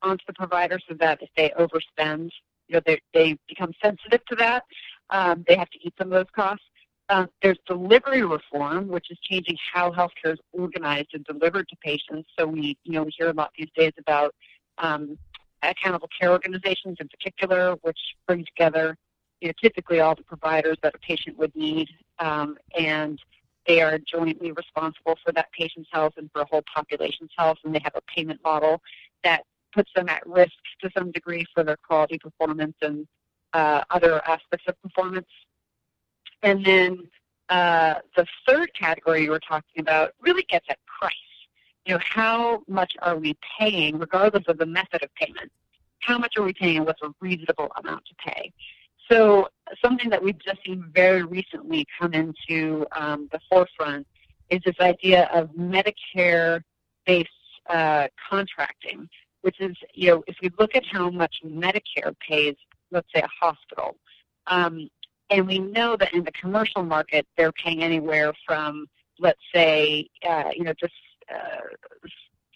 onto 0.01 0.23
the 0.27 0.33
provider 0.33 0.79
so 0.87 0.95
that 0.95 1.21
if 1.21 1.29
they 1.35 1.51
overspend, 1.59 2.31
you 2.67 2.75
know, 2.75 2.81
they, 2.85 3.01
they 3.13 3.37
become 3.47 3.71
sensitive 3.83 4.23
to 4.25 4.35
that. 4.35 4.63
Um, 5.09 5.45
they 5.47 5.55
have 5.55 5.69
to 5.69 5.79
eat 5.81 5.93
some 5.97 6.07
of 6.07 6.13
those 6.13 6.31
costs. 6.35 6.65
Um, 7.09 7.29
there's 7.41 7.57
delivery 7.65 8.23
reform, 8.23 8.89
which 8.89 9.09
is 9.09 9.17
changing 9.21 9.55
how 9.73 9.91
healthcare 9.91 10.33
is 10.33 10.39
organized 10.51 11.09
and 11.13 11.23
delivered 11.23 11.69
to 11.69 11.75
patients. 11.77 12.29
So 12.37 12.45
we, 12.45 12.77
you 12.83 12.93
know, 12.93 13.03
we 13.03 13.11
hear 13.17 13.29
a 13.29 13.33
lot 13.33 13.51
these 13.57 13.69
days 13.75 13.93
about 13.97 14.35
um, 14.77 15.17
accountable 15.63 16.09
care 16.19 16.31
organizations 16.31 16.97
in 16.99 17.07
particular, 17.07 17.75
which 17.81 17.99
bring 18.27 18.45
together, 18.45 18.97
you 19.39 19.47
know, 19.47 19.53
typically 19.61 20.01
all 20.01 20.15
the 20.15 20.23
providers 20.23 20.77
that 20.83 20.95
a 20.95 20.99
patient 20.99 21.37
would 21.37 21.55
need, 21.55 21.87
um, 22.19 22.57
and 22.77 23.19
they 23.67 23.81
are 23.81 23.97
jointly 23.99 24.51
responsible 24.51 25.17
for 25.23 25.31
that 25.33 25.51
patient's 25.51 25.89
health 25.91 26.13
and 26.17 26.29
for 26.31 26.41
a 26.41 26.45
whole 26.45 26.63
population's 26.73 27.31
health, 27.37 27.57
and 27.63 27.73
they 27.73 27.81
have 27.83 27.95
a 27.95 28.01
payment 28.13 28.39
model 28.43 28.81
that 29.23 29.43
puts 29.73 29.91
them 29.95 30.09
at 30.09 30.25
risk 30.25 30.53
to 30.81 30.89
some 30.97 31.11
degree 31.11 31.45
for 31.53 31.63
their 31.63 31.77
quality 31.77 32.17
performance 32.17 32.75
and 32.81 33.07
uh, 33.59 33.79
other 33.95 34.13
aspects 34.35 34.65
of 34.69 34.73
performance. 34.85 35.31
And 36.43 36.57
then 36.69 36.89
uh, 37.57 37.95
the 38.17 38.25
third 38.45 38.69
category 38.83 39.19
you 39.25 39.31
were 39.31 39.45
talking 39.53 39.79
about 39.85 40.07
really 40.25 40.45
gets 40.53 40.67
at 40.73 40.77
price. 40.99 41.33
You 41.85 41.93
know, 41.93 42.01
how 42.17 42.37
much 42.79 42.93
are 43.01 43.17
we 43.25 43.31
paying, 43.57 43.93
regardless 44.05 44.45
of 44.51 44.57
the 44.57 44.69
method 44.79 45.01
of 45.05 45.09
payment? 45.15 45.51
How 45.99 46.17
much 46.23 46.33
are 46.37 46.43
we 46.49 46.53
paying 46.53 46.77
and 46.77 46.85
what's 46.85 47.01
a 47.01 47.11
reasonable 47.27 47.69
amount 47.79 48.03
to 48.09 48.15
pay? 48.29 48.43
So 49.09 49.19
something 49.83 50.09
that 50.13 50.21
we've 50.21 50.43
just 50.49 50.59
seen 50.65 50.79
very 50.93 51.23
recently 51.23 51.81
come 51.97 52.13
into 52.13 52.85
um, 53.01 53.19
the 53.31 53.39
forefront 53.49 54.05
is 54.49 54.61
this 54.65 54.79
idea 54.79 55.29
of 55.33 55.49
Medicare-based 55.75 57.29
uh, 57.77 58.07
contracting, 58.29 58.99
which 59.45 59.59
is, 59.67 59.75
you 59.93 60.07
know, 60.09 60.23
if 60.27 60.35
we 60.41 60.49
look 60.59 60.75
at 60.75 60.85
how 60.85 61.09
much 61.09 61.35
Medicare 61.63 62.13
pays, 62.29 62.57
let's 62.91 63.07
say 63.13 63.21
a 63.21 63.45
hospital, 63.45 63.95
um, 64.47 64.89
and 65.29 65.47
we 65.47 65.59
know 65.59 65.97
that 65.97 66.13
in 66.13 66.23
the 66.23 66.31
commercial 66.31 66.83
market 66.83 67.25
they're 67.37 67.51
paying 67.51 67.83
anywhere 67.83 68.33
from, 68.45 68.87
let's 69.19 69.41
say, 69.53 70.07
uh, 70.27 70.51
you 70.55 70.63
know, 70.63 70.73
just 70.79 70.93
uh, 71.33 72.07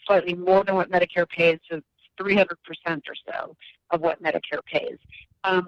slightly 0.06 0.34
more 0.34 0.64
than 0.64 0.76
what 0.76 0.90
Medicare 0.90 1.28
pays 1.28 1.60
to 1.70 1.84
300% 2.20 2.48
or 2.88 2.98
so 3.28 3.56
of 3.92 4.02
what 4.02 4.22
Medicare 4.22 4.64
pays. 4.66 4.98
Um, 5.44 5.68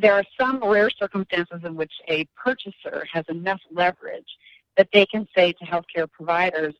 there 0.00 0.14
are 0.14 0.24
some 0.38 0.62
rare 0.64 0.90
circumstances 0.90 1.60
in 1.64 1.76
which 1.76 1.92
a 2.08 2.26
purchaser 2.36 3.06
has 3.12 3.24
enough 3.28 3.60
leverage 3.70 4.26
that 4.76 4.88
they 4.92 5.06
can 5.06 5.26
say 5.36 5.52
to 5.52 5.64
healthcare 5.64 6.10
providers, 6.10 6.74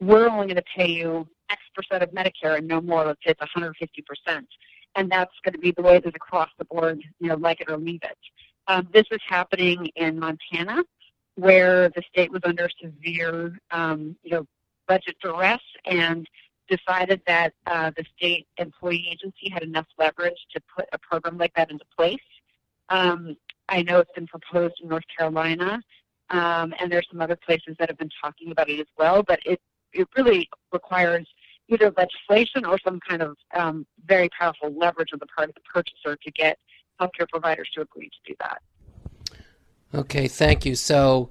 we're 0.00 0.28
only 0.28 0.46
going 0.46 0.56
to 0.56 0.64
pay 0.76 0.88
you 0.88 1.26
X 1.50 1.60
percent 1.74 2.02
of 2.02 2.10
Medicare 2.10 2.58
and 2.58 2.68
no 2.68 2.80
more. 2.80 3.06
Let's 3.06 3.20
say 3.24 3.30
it's 3.30 3.40
150 3.40 4.02
percent, 4.02 4.46
and 4.96 5.10
that's 5.10 5.34
going 5.44 5.54
to 5.54 5.58
be 5.58 5.72
the 5.72 5.82
way 5.82 5.96
is 5.96 6.12
across 6.14 6.50
the 6.58 6.64
board. 6.64 7.02
You 7.20 7.28
know, 7.28 7.36
like 7.36 7.60
it 7.60 7.70
or 7.70 7.76
leave 7.76 8.00
it. 8.02 8.18
Um, 8.66 8.88
this 8.92 9.06
is 9.10 9.20
happening 9.26 9.90
in 9.96 10.18
Montana, 10.18 10.82
where 11.36 11.88
the 11.90 12.02
state 12.10 12.30
was 12.30 12.42
under 12.44 12.68
severe, 12.82 13.58
um, 13.70 14.16
you 14.22 14.32
know, 14.32 14.46
budget 14.86 15.16
duress 15.22 15.60
and 15.84 16.28
decided 16.68 17.20
that 17.26 17.52
uh, 17.66 17.90
the 17.96 18.04
state 18.16 18.46
employee 18.58 19.08
agency 19.10 19.48
had 19.48 19.62
enough 19.62 19.86
leverage 19.98 20.38
to 20.52 20.60
put 20.74 20.86
a 20.92 20.98
program 20.98 21.38
like 21.38 21.54
that 21.54 21.70
into 21.70 21.84
place. 21.96 22.18
Um, 22.90 23.36
I 23.68 23.82
know 23.82 24.00
it's 24.00 24.12
been 24.12 24.26
proposed 24.26 24.74
in 24.82 24.88
North 24.88 25.04
Carolina, 25.16 25.80
um, 26.30 26.74
and 26.78 26.90
there's 26.90 27.06
some 27.10 27.20
other 27.20 27.36
places 27.36 27.76
that 27.78 27.88
have 27.88 27.98
been 27.98 28.10
talking 28.22 28.50
about 28.50 28.68
it 28.68 28.80
as 28.80 28.86
well. 28.98 29.22
But 29.22 29.40
it 29.46 29.60
it 29.92 30.06
really 30.16 30.48
requires 30.72 31.26
either 31.68 31.92
legislation 31.96 32.64
or 32.64 32.78
some 32.78 33.00
kind 33.00 33.22
of 33.22 33.36
um, 33.54 33.86
very 34.06 34.28
powerful 34.30 34.72
leverage 34.74 35.10
on 35.12 35.18
the 35.18 35.26
part 35.26 35.48
of 35.48 35.54
the 35.54 35.60
purchaser 35.60 36.16
to 36.16 36.30
get 36.32 36.58
healthcare 37.00 37.28
providers 37.28 37.68
to 37.74 37.80
agree 37.82 38.08
to 38.08 38.32
do 38.32 38.34
that. 38.40 38.60
Okay, 39.94 40.28
thank 40.28 40.66
you. 40.66 40.74
So 40.74 41.30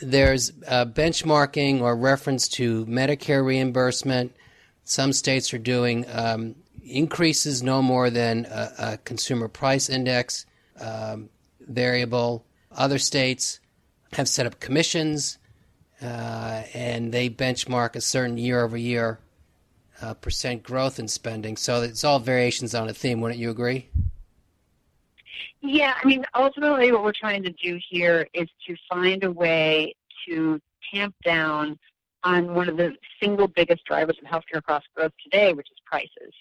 there's 0.00 0.52
benchmarking 0.52 1.80
or 1.80 1.96
reference 1.96 2.48
to 2.48 2.86
Medicare 2.86 3.44
reimbursement. 3.44 4.34
Some 4.84 5.12
states 5.12 5.52
are 5.52 5.58
doing 5.58 6.06
um, 6.12 6.54
increases 6.82 7.62
no 7.62 7.82
more 7.82 8.10
than 8.10 8.46
a, 8.46 8.72
a 8.78 8.98
consumer 8.98 9.48
price 9.48 9.90
index 9.90 10.46
um, 10.80 11.28
variable. 11.60 12.46
Other 12.72 12.98
states 12.98 13.60
have 14.12 14.28
set 14.28 14.46
up 14.46 14.60
commissions 14.60 15.38
uh, 16.00 16.62
and 16.72 17.12
they 17.12 17.28
benchmark 17.28 17.96
a 17.96 18.00
certain 18.00 18.38
year 18.38 18.62
over 18.62 18.76
year 18.76 19.18
uh, 20.00 20.14
percent 20.14 20.62
growth 20.62 20.98
in 20.98 21.08
spending. 21.08 21.56
So 21.56 21.82
it's 21.82 22.04
all 22.04 22.18
variations 22.18 22.74
on 22.74 22.88
a 22.88 22.94
theme. 22.94 23.20
Wouldn't 23.20 23.40
you 23.40 23.50
agree? 23.50 23.88
Yeah, 25.60 25.94
I 26.00 26.06
mean, 26.06 26.24
ultimately, 26.34 26.92
what 26.92 27.02
we're 27.02 27.12
trying 27.12 27.42
to 27.42 27.50
do 27.50 27.78
here 27.88 28.26
is 28.32 28.48
to 28.66 28.76
find 28.88 29.24
a 29.24 29.30
way 29.30 29.94
to 30.26 30.60
tamp 30.92 31.14
down 31.24 31.78
on 32.24 32.54
one 32.54 32.68
of 32.68 32.76
the 32.76 32.94
single 33.20 33.48
biggest 33.48 33.84
drivers 33.84 34.16
of 34.22 34.28
healthcare 34.28 34.62
cost 34.62 34.86
growth 34.94 35.12
today, 35.22 35.52
which 35.52 35.68
is 35.70 35.78
prices. 35.84 36.34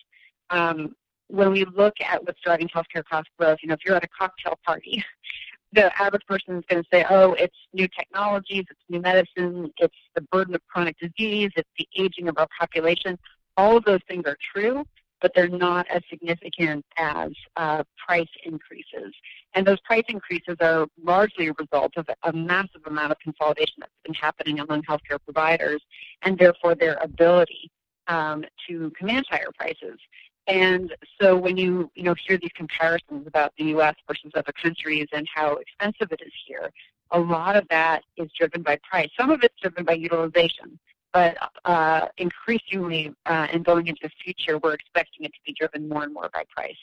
Um, 0.49 0.95
when 1.27 1.51
we 1.51 1.65
look 1.65 1.95
at 1.99 2.23
what's 2.23 2.39
driving 2.41 2.67
healthcare 2.69 3.03
cost 3.03 3.27
growth, 3.37 3.59
you 3.61 3.69
know, 3.69 3.73
if 3.73 3.81
you're 3.85 3.95
at 3.95 4.03
a 4.03 4.07
cocktail 4.07 4.57
party, 4.65 5.03
the 5.73 5.91
average 6.01 6.25
person 6.27 6.55
is 6.57 6.63
going 6.69 6.81
to 6.81 6.89
say, 6.91 7.05
oh, 7.09 7.33
it's 7.33 7.55
new 7.73 7.87
technologies, 7.87 8.65
it's 8.69 8.79
new 8.89 9.01
medicine, 9.01 9.71
it's 9.77 9.95
the 10.15 10.21
burden 10.31 10.55
of 10.55 10.61
chronic 10.67 10.95
disease, 10.99 11.51
it's 11.55 11.69
the 11.77 11.87
aging 11.97 12.29
of 12.29 12.37
our 12.37 12.47
population. 12.57 13.17
All 13.57 13.75
of 13.75 13.83
those 13.85 14.01
things 14.07 14.23
are 14.25 14.37
true, 14.53 14.85
but 15.21 15.31
they're 15.33 15.47
not 15.47 15.87
as 15.89 16.01
significant 16.09 16.85
as 16.97 17.31
uh, 17.55 17.83
price 18.05 18.29
increases. 18.45 19.13
And 19.53 19.65
those 19.65 19.79
price 19.81 20.03
increases 20.07 20.55
are 20.61 20.87
largely 21.03 21.47
a 21.47 21.53
result 21.53 21.93
of 21.97 22.07
a 22.23 22.33
massive 22.33 22.81
amount 22.85 23.11
of 23.11 23.19
consolidation 23.19 23.77
that's 23.79 23.91
been 24.05 24.13
happening 24.13 24.59
among 24.59 24.83
healthcare 24.83 25.17
providers, 25.23 25.81
and 26.21 26.37
therefore 26.37 26.75
their 26.75 26.97
ability 27.01 27.71
um, 28.07 28.45
to 28.67 28.91
command 28.91 29.25
higher 29.29 29.49
prices. 29.57 29.99
And 30.47 30.95
so 31.19 31.35
when 31.35 31.57
you 31.57 31.91
you 31.95 32.03
know 32.03 32.15
hear 32.25 32.37
these 32.37 32.51
comparisons 32.55 33.27
about 33.27 33.53
the 33.57 33.65
U.S. 33.65 33.95
versus 34.07 34.31
other 34.35 34.53
countries 34.53 35.07
and 35.11 35.27
how 35.33 35.55
expensive 35.55 36.11
it 36.11 36.21
is 36.25 36.31
here, 36.45 36.71
a 37.11 37.19
lot 37.19 37.55
of 37.55 37.67
that 37.69 38.03
is 38.15 38.29
driven 38.37 38.61
by 38.61 38.77
price. 38.89 39.09
Some 39.19 39.29
of 39.29 39.43
it's 39.43 39.59
driven 39.61 39.83
by 39.83 39.93
utilization 39.93 40.79
but 41.13 41.37
uh, 41.65 42.07
increasingly, 42.17 43.13
uh, 43.25 43.47
and 43.51 43.65
going 43.65 43.87
into 43.87 44.01
the 44.03 44.11
future, 44.23 44.57
we're 44.57 44.73
expecting 44.73 45.25
it 45.25 45.33
to 45.33 45.39
be 45.45 45.53
driven 45.53 45.87
more 45.87 46.03
and 46.03 46.13
more 46.13 46.29
by 46.33 46.43
price. 46.55 46.75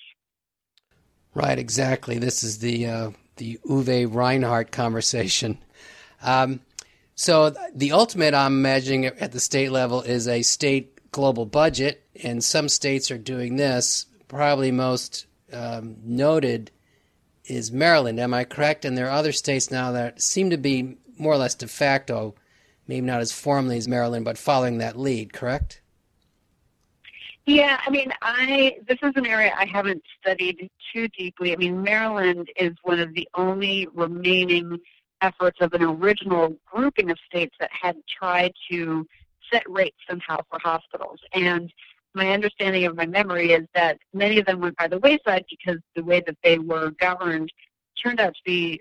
Right, 1.34 1.58
exactly. 1.58 2.18
This 2.18 2.42
is 2.42 2.58
the 2.58 2.86
uh, 2.86 3.10
the 3.36 3.58
Uwe 3.66 4.12
Reinhardt 4.12 4.70
conversation. 4.70 5.58
Um, 6.22 6.60
so 7.16 7.54
the 7.74 7.92
ultimate, 7.92 8.34
I'm 8.34 8.54
imagining 8.54 9.06
at 9.06 9.32
the 9.32 9.40
state 9.40 9.70
level, 9.70 10.00
is 10.02 10.26
a 10.26 10.42
state 10.42 11.10
global 11.12 11.46
budget, 11.46 12.04
and 12.22 12.42
some 12.42 12.68
states 12.68 13.10
are 13.10 13.18
doing 13.18 13.56
this. 13.56 14.06
Probably 14.28 14.70
most 14.70 15.26
um, 15.52 15.96
noted 16.02 16.70
is 17.44 17.70
Maryland. 17.70 18.18
Am 18.18 18.34
I 18.34 18.44
correct? 18.44 18.84
And 18.84 18.96
there 18.96 19.06
are 19.06 19.18
other 19.18 19.32
states 19.32 19.70
now 19.70 19.92
that 19.92 20.22
seem 20.22 20.50
to 20.50 20.56
be 20.56 20.96
more 21.18 21.34
or 21.34 21.36
less 21.36 21.54
de 21.54 21.68
facto 21.68 22.34
maybe 22.86 23.06
not 23.06 23.20
as 23.20 23.32
formally 23.32 23.76
as 23.76 23.88
Maryland, 23.88 24.24
but 24.24 24.38
following 24.38 24.78
that 24.78 24.98
lead, 24.98 25.32
correct? 25.32 25.80
Yeah, 27.46 27.78
I 27.86 27.90
mean, 27.90 28.10
I 28.22 28.78
this 28.88 28.98
is 29.02 29.12
an 29.16 29.26
area 29.26 29.52
I 29.56 29.66
haven't 29.66 30.02
studied 30.20 30.70
too 30.92 31.08
deeply. 31.08 31.52
I 31.52 31.56
mean, 31.56 31.82
Maryland 31.82 32.48
is 32.56 32.72
one 32.82 33.00
of 33.00 33.12
the 33.12 33.28
only 33.34 33.86
remaining 33.92 34.78
efforts 35.20 35.58
of 35.60 35.74
an 35.74 35.82
original 35.82 36.56
grouping 36.64 37.10
of 37.10 37.18
states 37.26 37.54
that 37.60 37.70
had 37.70 37.96
tried 38.08 38.52
to 38.70 39.06
set 39.52 39.62
rates 39.68 39.96
somehow 40.08 40.38
for 40.50 40.58
hospitals. 40.58 41.18
And 41.34 41.70
my 42.14 42.30
understanding 42.30 42.86
of 42.86 42.96
my 42.96 43.06
memory 43.06 43.52
is 43.52 43.66
that 43.74 43.98
many 44.14 44.38
of 44.38 44.46
them 44.46 44.60
went 44.60 44.76
by 44.76 44.88
the 44.88 44.98
wayside 44.98 45.44
because 45.50 45.80
the 45.94 46.04
way 46.04 46.22
that 46.26 46.36
they 46.42 46.58
were 46.58 46.92
governed 46.92 47.52
turned 48.02 48.20
out 48.20 48.34
to 48.34 48.40
be 48.44 48.80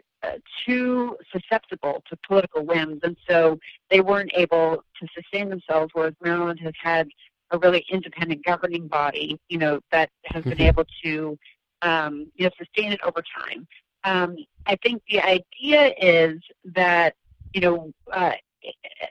too 0.66 1.18
susceptible 1.32 2.04
to 2.10 2.18
political 2.28 2.66
whims, 2.66 3.00
and 3.04 3.18
so 3.30 3.60
they 3.90 4.02
weren't 4.02 4.32
able 4.34 4.84
to 5.00 5.08
sustain 5.14 5.50
themselves. 5.50 5.92
Whereas 5.94 6.16
Maryland 6.22 6.60
has 6.62 6.74
had 6.82 7.08
a 7.52 7.58
really 7.60 7.86
independent 7.90 8.44
governing 8.46 8.88
body, 8.88 9.40
you 9.50 9.58
know, 9.58 9.80
that 9.92 10.10
has 10.26 10.44
been 10.44 10.54
mm-hmm. 10.54 10.62
able 10.64 10.86
to, 11.04 11.38
um, 11.82 12.32
you 12.36 12.46
know, 12.46 12.52
sustain 12.58 12.92
it 12.92 13.00
over 13.04 13.22
time. 13.38 13.68
Um, 14.06 14.36
I 14.66 14.76
think 14.84 15.04
the 15.10 15.22
idea 15.22 15.94
is 16.00 16.40
that, 16.66 17.16
you 17.54 17.62
know, 17.62 17.94
uh, 18.12 18.34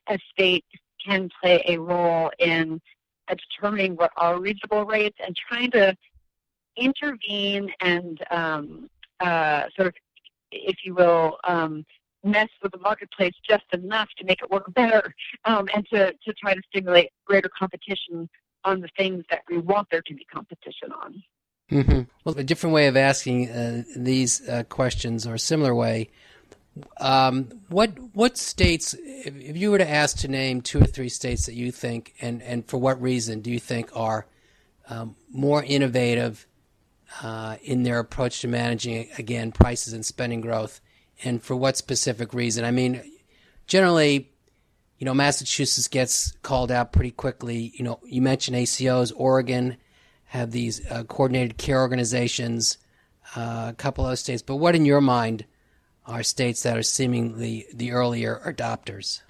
a 0.09 0.19
state 0.31 0.65
can 1.05 1.29
play 1.41 1.63
a 1.67 1.79
role 1.79 2.31
in 2.39 2.81
uh, 3.29 3.35
determining 3.35 3.97
what 3.97 4.11
are 4.17 4.41
reasonable 4.41 4.85
rates 4.85 5.19
and 5.25 5.37
trying 5.49 5.71
to 5.73 5.97
intervene 6.77 7.71
and 7.81 8.23
um, 8.31 8.89
uh, 9.21 9.65
sort 9.77 9.89
of, 9.89 9.95
if 10.53 10.77
you 10.85 10.95
will, 10.95 11.39
um, 11.45 11.85
mess 12.25 12.49
with 12.63 12.73
the 12.73 12.79
marketplace 12.79 13.35
just 13.49 13.65
enough 13.73 14.09
to 14.17 14.25
make 14.25 14.41
it 14.43 14.51
work 14.51 14.73
better 14.75 15.13
um, 15.45 15.69
and 15.75 15.87
to, 15.89 16.13
to 16.25 16.33
try 16.35 16.55
to 16.55 16.61
stimulate 16.69 17.11
greater 17.27 17.51
competition 17.59 18.29
on 18.65 18.81
the 18.81 18.89
things 18.97 19.25
that 19.31 19.43
we 19.51 19.59
want 19.59 19.89
there 19.91 20.03
to 20.03 20.15
be 20.15 20.25
competition 20.25 20.93
on. 20.93 21.23
Mm-hmm. 21.71 22.03
Well, 22.25 22.39
a 22.39 22.45
different 22.45 22.75
way 22.75 22.87
of 22.87 22.97
asking 22.97 23.51
uh, 23.51 23.83
these 23.97 24.47
uh, 24.47 24.65
questions, 24.65 25.27
or 25.27 25.35
a 25.35 25.39
similar 25.39 25.75
way, 25.75 26.11
um, 26.99 27.49
what 27.69 27.93
what 28.15 28.37
states, 28.37 28.95
if, 28.99 29.57
you 29.57 29.71
were 29.71 29.79
to 29.79 29.89
ask 29.89 30.19
to 30.19 30.29
name 30.29 30.61
two 30.61 30.81
or 30.81 30.87
three 30.87 31.09
states 31.09 31.47
that 31.47 31.55
you 31.55 31.73
think, 31.73 32.15
and, 32.21 32.43
and 32.43 32.67
for 32.67 32.79
what 32.79 33.01
reason 33.01 33.41
do 33.41 33.51
you 33.51 33.59
think 33.59 33.89
are 33.95 34.27
um, 34.89 35.17
more 35.31 35.65
innovative 35.65 36.47
uh, 37.23 37.57
in 37.63 37.83
their 37.83 37.99
approach 37.99 38.41
to 38.41 38.49
managing, 38.49 39.09
again, 39.19 39.53
prices 39.53 39.93
and 39.93 40.05
spending 40.05 40.41
growth 40.41 40.81
and 41.25 41.43
for 41.43 41.57
what 41.57 41.77
specific 41.77 42.35
reason? 42.35 42.65
I 42.65 42.71
mean, 42.71 43.03
generally, 43.67 44.31
you 44.99 45.05
know, 45.05 45.15
Massachusetts 45.15 45.89
gets 45.89 46.33
called 46.43 46.71
out 46.71 46.93
pretty 46.93 47.11
quickly. 47.11 47.73
You 47.77 47.85
know, 47.85 48.01
you 48.05 48.23
mentioned 48.23 48.57
ACOs, 48.57 49.13
Oregon 49.17 49.77
have 50.27 50.51
these 50.51 50.85
uh, 50.91 51.05
coordinated 51.05 51.59
care 51.59 51.81
organizations, 51.81 52.79
uh, 53.37 53.67
a 53.71 53.75
couple 53.77 54.07
of 54.07 54.19
states. 54.19 54.43
But 54.43 54.57
what, 54.57 54.75
in 54.75 54.87
your 54.87 55.01
mind, 55.01 55.45
are 56.07 56.23
states 56.23 56.63
that 56.63 56.77
are 56.77 56.83
seemingly 56.83 57.67
the 57.73 57.93
earlier 57.93 58.41
adopters? 58.47 59.23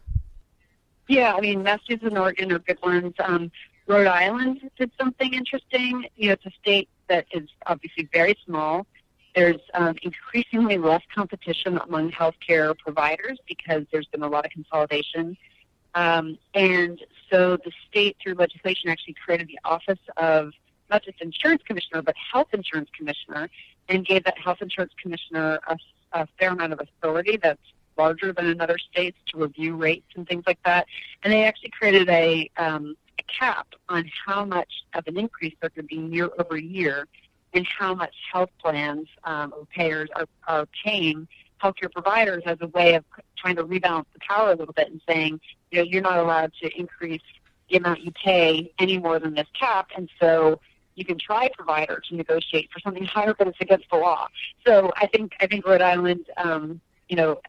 Yeah, 1.09 1.35
I 1.35 1.41
mean, 1.41 1.63
Massachusetts 1.63 2.05
and 2.05 2.19
Oregon 2.19 2.53
are 2.53 2.59
good 2.61 2.79
ones. 2.83 3.15
Um, 3.19 3.51
Rhode 3.87 4.07
Island 4.07 4.71
did 4.79 4.91
something 4.99 5.35
interesting. 5.35 6.07
You 6.17 6.29
know, 6.29 6.33
it's 6.35 6.47
a 6.47 6.51
state 6.61 6.89
that 7.09 7.27
is 7.33 7.49
obviously 7.67 8.09
very 8.13 8.37
small. 8.45 8.87
There's 9.35 9.61
um, 9.75 9.97
increasingly 10.03 10.79
less 10.79 11.03
competition 11.15 11.79
among 11.79 12.11
healthcare 12.13 12.77
providers 12.79 13.39
because 13.49 13.85
there's 13.91 14.07
been 14.07 14.23
a 14.23 14.29
lot 14.29 14.45
of 14.45 14.51
consolidation. 14.53 15.37
Um, 15.95 16.39
and 16.55 17.01
so 17.31 17.57
the 17.57 17.73
state, 17.89 18.17
through 18.23 18.35
legislation, 18.35 18.91
actually 18.91 19.17
created 19.25 19.49
the 19.49 19.59
Office 19.65 19.99
of 20.17 20.53
not 20.91 21.03
just 21.03 21.21
Insurance 21.21 21.63
Commissioner, 21.67 22.03
but 22.03 22.15
Health 22.33 22.49
Insurance 22.53 22.91
Commissioner, 22.97 23.49
and 23.89 24.05
gave 24.05 24.25
that 24.25 24.39
Health 24.39 24.61
Insurance 24.61 24.93
Commissioner 25.01 25.59
a, 25.67 25.77
a 26.13 26.29
fair 26.39 26.51
amount 26.51 26.75
of 26.75 26.81
authority 26.81 27.39
that's 27.43 27.61
larger 27.99 28.33
than 28.33 28.47
in 28.47 28.61
other 28.61 28.79
states 28.79 29.17
to 29.29 29.39
review 29.39 29.77
rates 29.77 30.07
and 30.17 30.27
things 30.27 30.45
like 30.47 30.59
that. 30.65 30.87
And 31.23 31.33
they 31.33 31.45
actually 31.45 31.71
created 31.71 32.09
a, 32.09 32.51
um, 32.57 32.97
cap 33.39 33.69
on 33.89 34.11
how 34.27 34.45
much 34.45 34.85
of 34.95 35.07
an 35.07 35.19
increase 35.19 35.55
there 35.61 35.71
could 35.71 35.87
be 35.87 35.97
year 35.97 36.31
over 36.39 36.57
year 36.57 37.07
and 37.55 37.67
how 37.67 37.95
much 37.95 38.15
health 38.33 38.51
plans 38.61 39.09
um, 39.25 39.53
or 39.57 39.67
payers 39.67 40.09
are, 40.17 40.27
are 40.49 40.67
paying 40.85 41.29
healthcare 41.63 41.93
providers 41.93 42.43
as 42.47 42.59
a 42.61 42.67
way 42.69 42.95
of 42.95 43.05
trying 43.37 43.57
to 43.57 43.65
rebalance 43.65 44.07
the 44.13 44.21
power 44.27 44.53
a 44.53 44.57
little 44.57 44.75
bit 44.75 44.91
and 44.91 45.01
saying, 45.09 45.41
you 45.71 45.79
know, 45.79 45.85
you're 45.85 46.03
not 46.03 46.19
allowed 46.19 46.53
to 46.61 46.71
increase 46.79 47.23
the 47.71 47.77
amount 47.77 48.01
you 48.01 48.11
pay 48.13 48.73
any 48.79 48.99
more 48.99 49.19
than 49.19 49.35
this 49.35 49.47
cap, 49.59 49.89
and 49.97 50.11
so 50.21 50.61
you 50.95 51.05
can 51.05 51.19
try 51.19 51.49
provider 51.57 52.03
to 52.09 52.15
negotiate 52.15 52.69
for 52.71 52.81
something 52.81 53.05
higher, 53.05 53.35
but 53.35 53.47
it's 53.49 53.61
against 53.61 53.89
the 53.91 53.97
law. 53.97 54.29
So 54.67 54.93
I 54.97 55.07
think 55.07 55.33
I 55.41 55.47
think 55.47 55.67
Rhode 55.67 55.81
Island, 55.81 56.27
um, 56.37 56.81
you 57.09 57.17
know, 57.17 57.41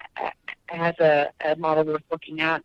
has 0.68 0.96
a, 1.00 1.30
a 1.44 1.56
model 1.58 1.84
worth 1.84 2.04
looking 2.12 2.40
at. 2.40 2.64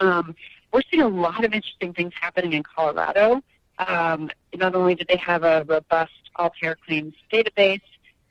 Um, 0.00 0.34
we're 0.76 0.82
seeing 0.90 1.02
a 1.02 1.08
lot 1.08 1.42
of 1.42 1.54
interesting 1.54 1.94
things 1.94 2.12
happening 2.20 2.52
in 2.52 2.62
Colorado. 2.62 3.42
Um, 3.78 4.30
not 4.54 4.74
only 4.74 4.94
do 4.94 5.04
they 5.08 5.16
have 5.16 5.42
a 5.42 5.64
robust 5.66 6.12
all 6.36 6.50
payer 6.50 6.76
claims 6.86 7.14
database, 7.32 7.80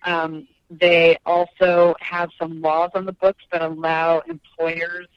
um, 0.03 0.47
they 0.69 1.17
also 1.25 1.95
have 2.01 2.29
some 2.39 2.61
laws 2.61 2.91
on 2.93 3.05
the 3.05 3.13
books 3.13 3.43
that 3.51 3.63
allow 3.63 4.19
employers 4.27 5.07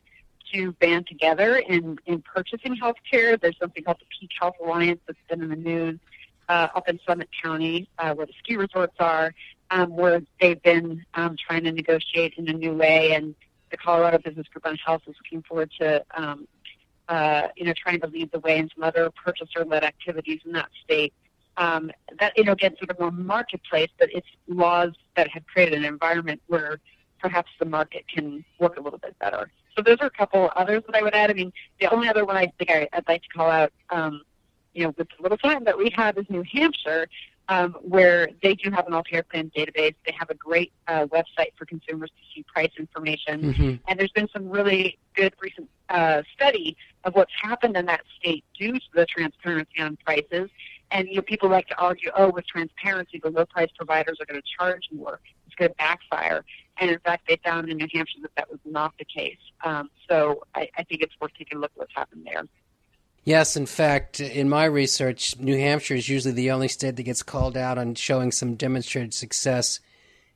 to 0.54 0.72
band 0.72 1.06
together 1.06 1.56
in, 1.56 1.98
in 2.06 2.22
purchasing 2.22 2.74
health 2.74 2.96
care. 3.10 3.36
There's 3.36 3.58
something 3.60 3.84
called 3.84 3.98
the 4.00 4.06
Peak 4.18 4.30
Health 4.40 4.54
Alliance 4.64 5.00
that's 5.06 5.18
been 5.28 5.42
in 5.42 5.50
the 5.50 5.56
news 5.56 5.98
uh, 6.48 6.68
up 6.74 6.88
in 6.88 6.98
Summit 7.06 7.28
County, 7.42 7.90
uh, 7.98 8.14
where 8.14 8.24
the 8.24 8.32
ski 8.38 8.56
resorts 8.56 8.96
are, 9.00 9.34
um, 9.70 9.94
where 9.94 10.22
they've 10.40 10.62
been 10.62 11.04
um, 11.12 11.36
trying 11.36 11.64
to 11.64 11.72
negotiate 11.72 12.32
in 12.38 12.48
a 12.48 12.54
new 12.54 12.72
way. 12.72 13.12
And 13.12 13.34
the 13.70 13.76
Colorado 13.76 14.16
Business 14.16 14.46
Group 14.48 14.64
on 14.64 14.76
Health 14.76 15.02
is 15.06 15.14
looking 15.22 15.42
forward 15.42 15.70
to, 15.78 16.02
um, 16.14 16.48
uh, 17.08 17.48
you 17.56 17.64
know, 17.64 17.72
trying 17.72 18.00
to 18.00 18.06
lead 18.06 18.30
the 18.32 18.40
way 18.40 18.58
in 18.58 18.68
some 18.74 18.84
other 18.84 19.10
purchaser-led 19.10 19.84
activities 19.84 20.40
in 20.44 20.52
that 20.52 20.68
state 20.84 21.12
um, 21.58 21.90
that 22.20 22.32
you 22.36 22.44
know 22.44 22.52
again 22.52 22.74
sort 22.78 22.90
of 22.90 22.98
more 22.98 23.10
marketplace, 23.10 23.90
but 23.98 24.08
it's 24.12 24.26
laws 24.46 24.92
that 25.16 25.28
have 25.28 25.44
created 25.46 25.74
an 25.74 25.84
environment 25.84 26.40
where 26.46 26.78
perhaps 27.18 27.50
the 27.58 27.66
market 27.66 28.04
can 28.08 28.44
work 28.60 28.78
a 28.78 28.80
little 28.80 28.98
bit 28.98 29.18
better. 29.18 29.50
So 29.76 29.82
those 29.82 29.98
are 30.00 30.06
a 30.06 30.10
couple 30.10 30.50
others 30.56 30.82
that 30.86 30.94
I 30.94 31.02
would 31.02 31.14
add. 31.14 31.30
I 31.30 31.34
mean, 31.34 31.52
the 31.80 31.92
only 31.92 32.08
other 32.08 32.24
one 32.24 32.36
I 32.36 32.52
think 32.58 32.70
I, 32.70 32.88
would 32.94 33.08
like 33.08 33.22
to 33.22 33.28
call 33.28 33.50
out, 33.50 33.72
um, 33.90 34.22
you 34.72 34.84
know, 34.84 34.94
with 34.96 35.08
the 35.08 35.22
little 35.22 35.38
time 35.38 35.64
that 35.64 35.76
we 35.76 35.90
have 35.96 36.16
is 36.16 36.26
New 36.28 36.44
Hampshire, 36.52 37.08
um, 37.48 37.72
where 37.82 38.28
they 38.42 38.54
do 38.54 38.70
have 38.70 38.86
an 38.86 38.92
all-payer 38.92 39.22
plan 39.22 39.50
database. 39.56 39.94
They 40.06 40.14
have 40.18 40.30
a 40.30 40.34
great 40.34 40.72
uh, 40.86 41.06
website 41.06 41.52
for 41.56 41.64
consumers 41.66 42.10
to 42.10 42.22
see 42.34 42.44
price 42.44 42.72
information, 42.78 43.42
mm-hmm. 43.42 43.74
and 43.88 43.98
there's 43.98 44.12
been 44.12 44.28
some 44.32 44.48
really 44.48 44.98
good 45.14 45.34
recent 45.40 45.68
uh, 45.88 46.22
study 46.34 46.76
of 47.04 47.14
what's 47.14 47.32
happened 47.40 47.76
in 47.76 47.86
that 47.86 48.02
state 48.18 48.44
due 48.58 48.74
to 48.74 48.86
the 48.94 49.06
transparency 49.06 49.80
on 49.80 49.96
prices 50.04 50.50
and 50.90 51.08
you 51.08 51.16
know, 51.16 51.22
people 51.22 51.48
like 51.48 51.66
to 51.68 51.78
argue, 51.78 52.10
oh, 52.16 52.30
with 52.30 52.46
transparency, 52.46 53.20
the 53.22 53.30
low 53.30 53.44
price 53.44 53.70
providers 53.76 54.18
are 54.20 54.26
going 54.26 54.40
to 54.40 54.46
charge 54.58 54.88
more. 54.92 55.20
It's 55.46 55.54
going 55.54 55.70
to 55.70 55.74
backfire. 55.76 56.44
And 56.80 56.90
in 56.90 56.98
fact, 57.00 57.28
they 57.28 57.38
found 57.44 57.68
in 57.68 57.76
New 57.76 57.88
Hampshire 57.92 58.20
that 58.22 58.34
that 58.36 58.50
was 58.50 58.60
not 58.64 58.94
the 58.98 59.04
case. 59.04 59.38
Um, 59.64 59.90
so 60.08 60.44
I, 60.54 60.68
I 60.78 60.84
think 60.84 61.02
it's 61.02 61.14
worth 61.20 61.32
taking 61.36 61.58
a 61.58 61.60
look 61.60 61.72
at 61.72 61.78
what's 61.78 61.94
happened 61.94 62.26
there. 62.30 62.44
Yes, 63.28 63.56
in 63.56 63.66
fact, 63.66 64.20
in 64.20 64.48
my 64.48 64.64
research, 64.64 65.38
New 65.38 65.58
Hampshire 65.58 65.96
is 65.96 66.08
usually 66.08 66.32
the 66.32 66.50
only 66.50 66.66
state 66.66 66.96
that 66.96 67.02
gets 67.02 67.22
called 67.22 67.58
out 67.58 67.76
on 67.76 67.94
showing 67.94 68.32
some 68.32 68.54
demonstrated 68.54 69.12
success 69.12 69.80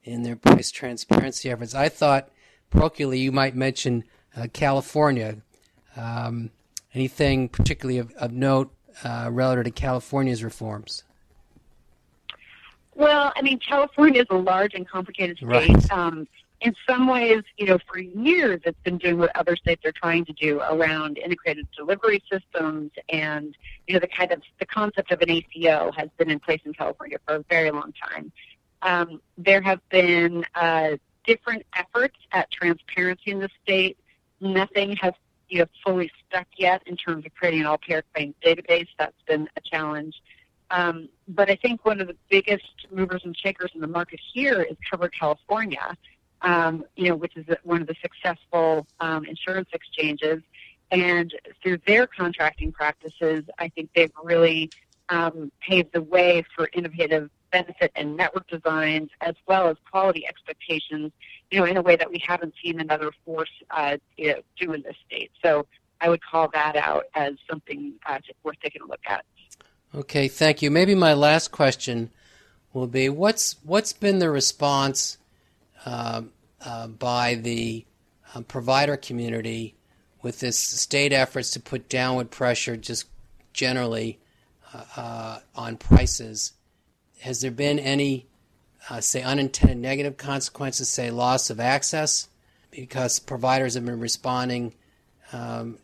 in 0.05 0.25
their 0.25 0.37
price 0.37 0.71
transparency 0.71 1.51
efforts. 1.51 1.75
I 1.75 1.89
thought, 1.89 2.29
parochially, 2.71 3.19
you 3.19 3.33
might 3.33 3.57
mention 3.57 4.05
uh, 4.37 4.49
California. 4.53 5.39
Um, 5.97 6.51
anything 6.93 7.49
particularly 7.49 7.97
of, 7.97 8.13
of 8.13 8.31
note 8.31 8.71
uh, 9.03 9.31
relative 9.33 9.65
to 9.65 9.71
California's 9.71 10.45
reforms? 10.45 11.03
Well, 12.95 13.33
I 13.35 13.41
mean, 13.41 13.59
California 13.59 14.21
is 14.21 14.27
a 14.29 14.37
large 14.37 14.75
and 14.75 14.87
complicated 14.87 15.39
state. 15.39 15.47
Right. 15.49 15.91
Um, 15.91 16.29
in 16.63 16.75
some 16.89 17.09
ways, 17.09 17.43
you 17.57 17.67
know, 17.67 17.79
for 17.87 17.99
years 17.99 18.61
it's 18.65 18.79
been 18.85 18.97
doing 18.97 19.19
what 19.19 19.35
other 19.37 19.57
states 19.57 19.85
are 19.85 19.93
trying 19.93 20.25
to 20.25 20.33
do 20.33 20.61
around 20.61 21.19
integrated 21.19 21.67
delivery 21.77 22.23
systems 22.31 22.93
and, 23.09 23.57
you 23.87 23.95
know, 23.95 24.01
the 24.01 24.07
kind 24.07 24.31
of 24.31 24.41
the 24.61 24.67
concept 24.67 25.11
of 25.11 25.21
an 25.23 25.31
ACO 25.31 25.91
has 25.97 26.09
been 26.19 26.31
in 26.31 26.39
place 26.39 26.61
in 26.65 26.73
California 26.73 27.19
for 27.27 27.37
a 27.37 27.45
very 27.51 27.71
long 27.71 27.93
time. 27.93 28.31
Um, 28.83 29.21
there 29.37 29.61
have 29.61 29.81
been 29.91 30.45
uh, 30.55 30.97
different 31.27 31.65
efforts 31.77 32.17
at 32.31 32.51
transparency 32.51 33.33
in 33.33 33.41
the 33.41 33.51
state. 33.63 33.99
Nothing 34.41 34.97
has 34.97 35.15
you 35.49 35.61
know, 35.61 35.67
fully 35.85 36.11
stuck 36.29 36.47
yet 36.57 36.83
in 36.87 36.97
terms 36.97 37.27
of 37.27 37.35
creating 37.35 37.61
an 37.61 37.67
all-payer 37.67 38.05
claims 38.15 38.35
database. 38.45 38.89
That's 38.99 39.21
been 39.27 39.49
a 39.57 39.61
challenge. 39.61 40.15
Um, 40.71 41.09
but 41.29 41.51
I 41.51 41.57
think 41.57 41.85
one 41.85 42.01
of 42.01 42.07
the 42.07 42.17
biggest 42.31 42.87
movers 42.91 43.23
and 43.25 43.37
shakers 43.37 43.71
in 43.75 43.81
the 43.81 43.87
market 43.87 44.21
here 44.33 44.63
is 44.63 44.77
Covered 44.91 45.13
California, 45.13 45.97
um, 46.43 46.85
you 46.97 47.09
know, 47.09 47.17
which 47.17 47.37
is 47.37 47.47
one 47.63 47.81
of 47.81 47.87
the 47.87 47.97
successful 48.03 48.87
um, 49.01 49.25
insurance 49.25 49.69
exchanges. 49.73 50.43
And 50.91 51.33
through 51.63 51.79
their 51.87 52.07
contracting 52.07 52.71
practices, 52.73 53.45
I 53.59 53.69
think 53.69 53.91
they've 53.95 54.13
really 54.23 54.71
um, 55.09 55.51
pave 55.61 55.91
the 55.93 56.03
way 56.03 56.45
for 56.55 56.69
innovative 56.75 57.31
benefit 57.51 57.93
and 57.95 58.17
network 58.17 58.49
designs, 58.49 59.11
as 59.21 59.35
well 59.47 59.69
as 59.69 59.77
quality 59.91 60.27
expectations, 60.27 61.13
you 61.51 61.59
know, 61.59 61.65
in 61.65 61.77
a 61.77 61.83
way 61.83 61.97
that 61.97 62.11
we 62.11 62.21
haven't 62.27 62.55
seen 62.63 62.81
another 62.81 63.13
force 63.25 63.51
uh, 63.71 63.97
you 64.17 64.29
know, 64.29 64.41
do 64.59 64.73
in 64.73 64.83
this 64.83 64.97
state. 65.07 65.31
So 65.43 65.67
I 66.01 66.09
would 66.09 66.23
call 66.23 66.49
that 66.53 66.77
out 66.77 67.05
as 67.15 67.35
something 67.49 67.95
uh, 68.07 68.19
worth 68.43 68.57
taking 68.63 68.83
a 68.83 68.87
look 68.87 69.01
at. 69.07 69.25
Okay, 69.95 70.29
thank 70.29 70.63
you. 70.63 70.71
Maybe 70.71 70.95
my 70.95 71.13
last 71.13 71.53
question 71.53 72.11
will 72.73 72.87
be: 72.87 73.09
What's 73.09 73.57
what's 73.63 73.93
been 73.93 74.19
the 74.19 74.31
response 74.31 75.19
by 75.85 77.35
the 77.35 77.85
uh, 78.35 78.41
provider 78.43 78.97
community 78.97 79.75
with 80.23 80.41
this 80.41 80.59
state 80.59 81.13
efforts 81.13 81.51
to 81.51 81.61
put 81.61 81.89
downward 81.89 82.31
pressure, 82.31 82.77
just 82.77 83.07
generally 83.53 84.19
uh, 84.73 84.85
uh, 84.97 85.39
on 85.55 85.77
prices? 85.77 86.53
Has 87.21 87.41
there 87.41 87.51
been 87.51 87.79
any, 87.79 88.27
uh, 88.89 89.01
say, 89.01 89.23
unintended 89.23 89.79
negative 89.79 90.17
consequences, 90.17 90.89
say, 90.89 91.11
loss 91.11 91.51
of 91.51 91.61
access, 91.61 92.29
because 92.71 93.19
providers 93.19 93.75
have 93.75 93.85
been 93.85 94.01
responding 94.01 94.75
um, 95.33 95.79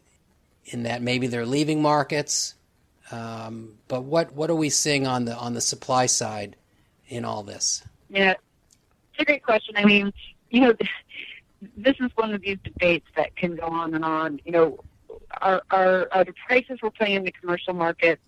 in 0.67 0.85
that 0.85 1.03
maybe 1.03 1.27
they're 1.27 1.47
leaving 1.47 1.83
markets? 1.83 2.55
Um, 3.11 3.79
but 3.89 4.03
what 4.05 4.35
what 4.35 4.51
are 4.51 4.55
we 4.55 4.69
seeing 4.69 5.07
on 5.07 5.25
the 5.25 5.35
on 5.35 5.55
the 5.55 5.61
supply 5.61 6.07
side 6.07 6.57
in 7.09 7.25
all 7.25 7.43
this? 7.43 7.83
Yeah, 8.11 8.35
a 9.19 9.25
great 9.25 9.43
question. 9.43 9.75
I 9.77 9.85
mean, 9.85 10.13
you 10.51 10.61
know, 10.61 10.75
this 11.77 11.97
is 12.01 12.11
one 12.15 12.33
of 12.33 12.41
these 12.41 12.59
debates 12.63 13.07
that 13.17 13.37
can 13.37 13.57
go 13.57 13.67
on 13.67 13.95
and 13.95 14.05
on. 14.05 14.41
You 14.45 14.53
know, 14.53 14.85
are 15.41 15.63
are, 15.71 16.09
are 16.13 16.25
the 16.25 16.35
prices 16.47 16.79
we're 16.83 16.91
paying 16.91 17.17
in 17.17 17.25
the 17.25 17.33
commercial 17.33 17.75
market 17.75 18.21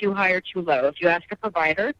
too 0.00 0.14
high 0.14 0.30
or 0.30 0.40
too 0.40 0.62
low? 0.62 0.86
If 0.86 1.00
you 1.00 1.08
ask 1.08 1.24
a 1.30 1.36
provider, 1.36 1.94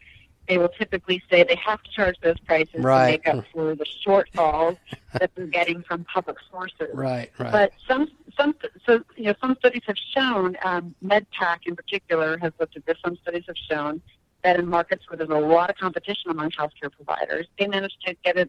they 0.48 0.58
will 0.58 0.68
typically 0.68 1.22
say 1.30 1.44
they 1.44 1.56
have 1.64 1.82
to 1.82 1.90
charge 1.90 2.16
those 2.20 2.38
prices 2.40 2.74
right. 2.82 3.06
to 3.06 3.12
make 3.12 3.28
up 3.28 3.44
for 3.52 3.74
the 3.74 3.86
shortfalls 4.04 4.76
that 5.18 5.30
they're 5.34 5.46
getting 5.46 5.82
from 5.82 6.04
public 6.04 6.36
sources. 6.50 6.88
Right, 6.92 7.30
right. 7.38 7.52
But 7.52 7.72
some, 7.86 8.08
some, 8.36 8.54
so 8.84 9.02
you 9.16 9.24
know, 9.24 9.34
some 9.40 9.54
studies 9.58 9.82
have 9.86 9.96
shown, 10.14 10.56
um, 10.64 10.94
MedPAC 11.04 11.58
in 11.66 11.76
particular 11.76 12.38
has 12.38 12.52
looked 12.58 12.76
at 12.76 12.84
this. 12.86 12.96
Some 13.04 13.16
studies 13.22 13.44
have 13.46 13.56
shown 13.70 14.02
that 14.44 14.58
in 14.58 14.66
markets 14.66 15.04
where 15.08 15.16
there's 15.16 15.30
a 15.30 15.46
lot 15.46 15.70
of 15.70 15.76
competition 15.76 16.30
among 16.30 16.50
healthcare 16.50 16.90
providers, 16.90 17.46
they 17.58 17.66
manage 17.66 17.96
to 18.06 18.14
get 18.24 18.36
a 18.36 18.48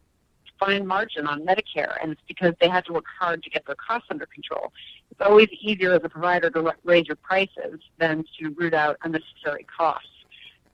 fine 0.59 0.85
margin 0.85 1.27
on 1.27 1.45
Medicare, 1.45 1.97
and 2.01 2.11
it's 2.11 2.21
because 2.27 2.53
they 2.61 2.69
had 2.69 2.85
to 2.85 2.93
work 2.93 3.05
hard 3.19 3.43
to 3.43 3.49
get 3.49 3.65
their 3.65 3.75
costs 3.75 4.07
under 4.09 4.25
control. 4.25 4.71
It's 5.11 5.21
always 5.21 5.49
easier 5.61 5.93
as 5.93 6.01
a 6.03 6.09
provider 6.09 6.49
to 6.49 6.73
raise 6.83 7.07
your 7.07 7.17
prices 7.17 7.79
than 7.97 8.23
to 8.39 8.49
root 8.51 8.73
out 8.73 8.97
unnecessary 9.03 9.65
costs. 9.75 10.07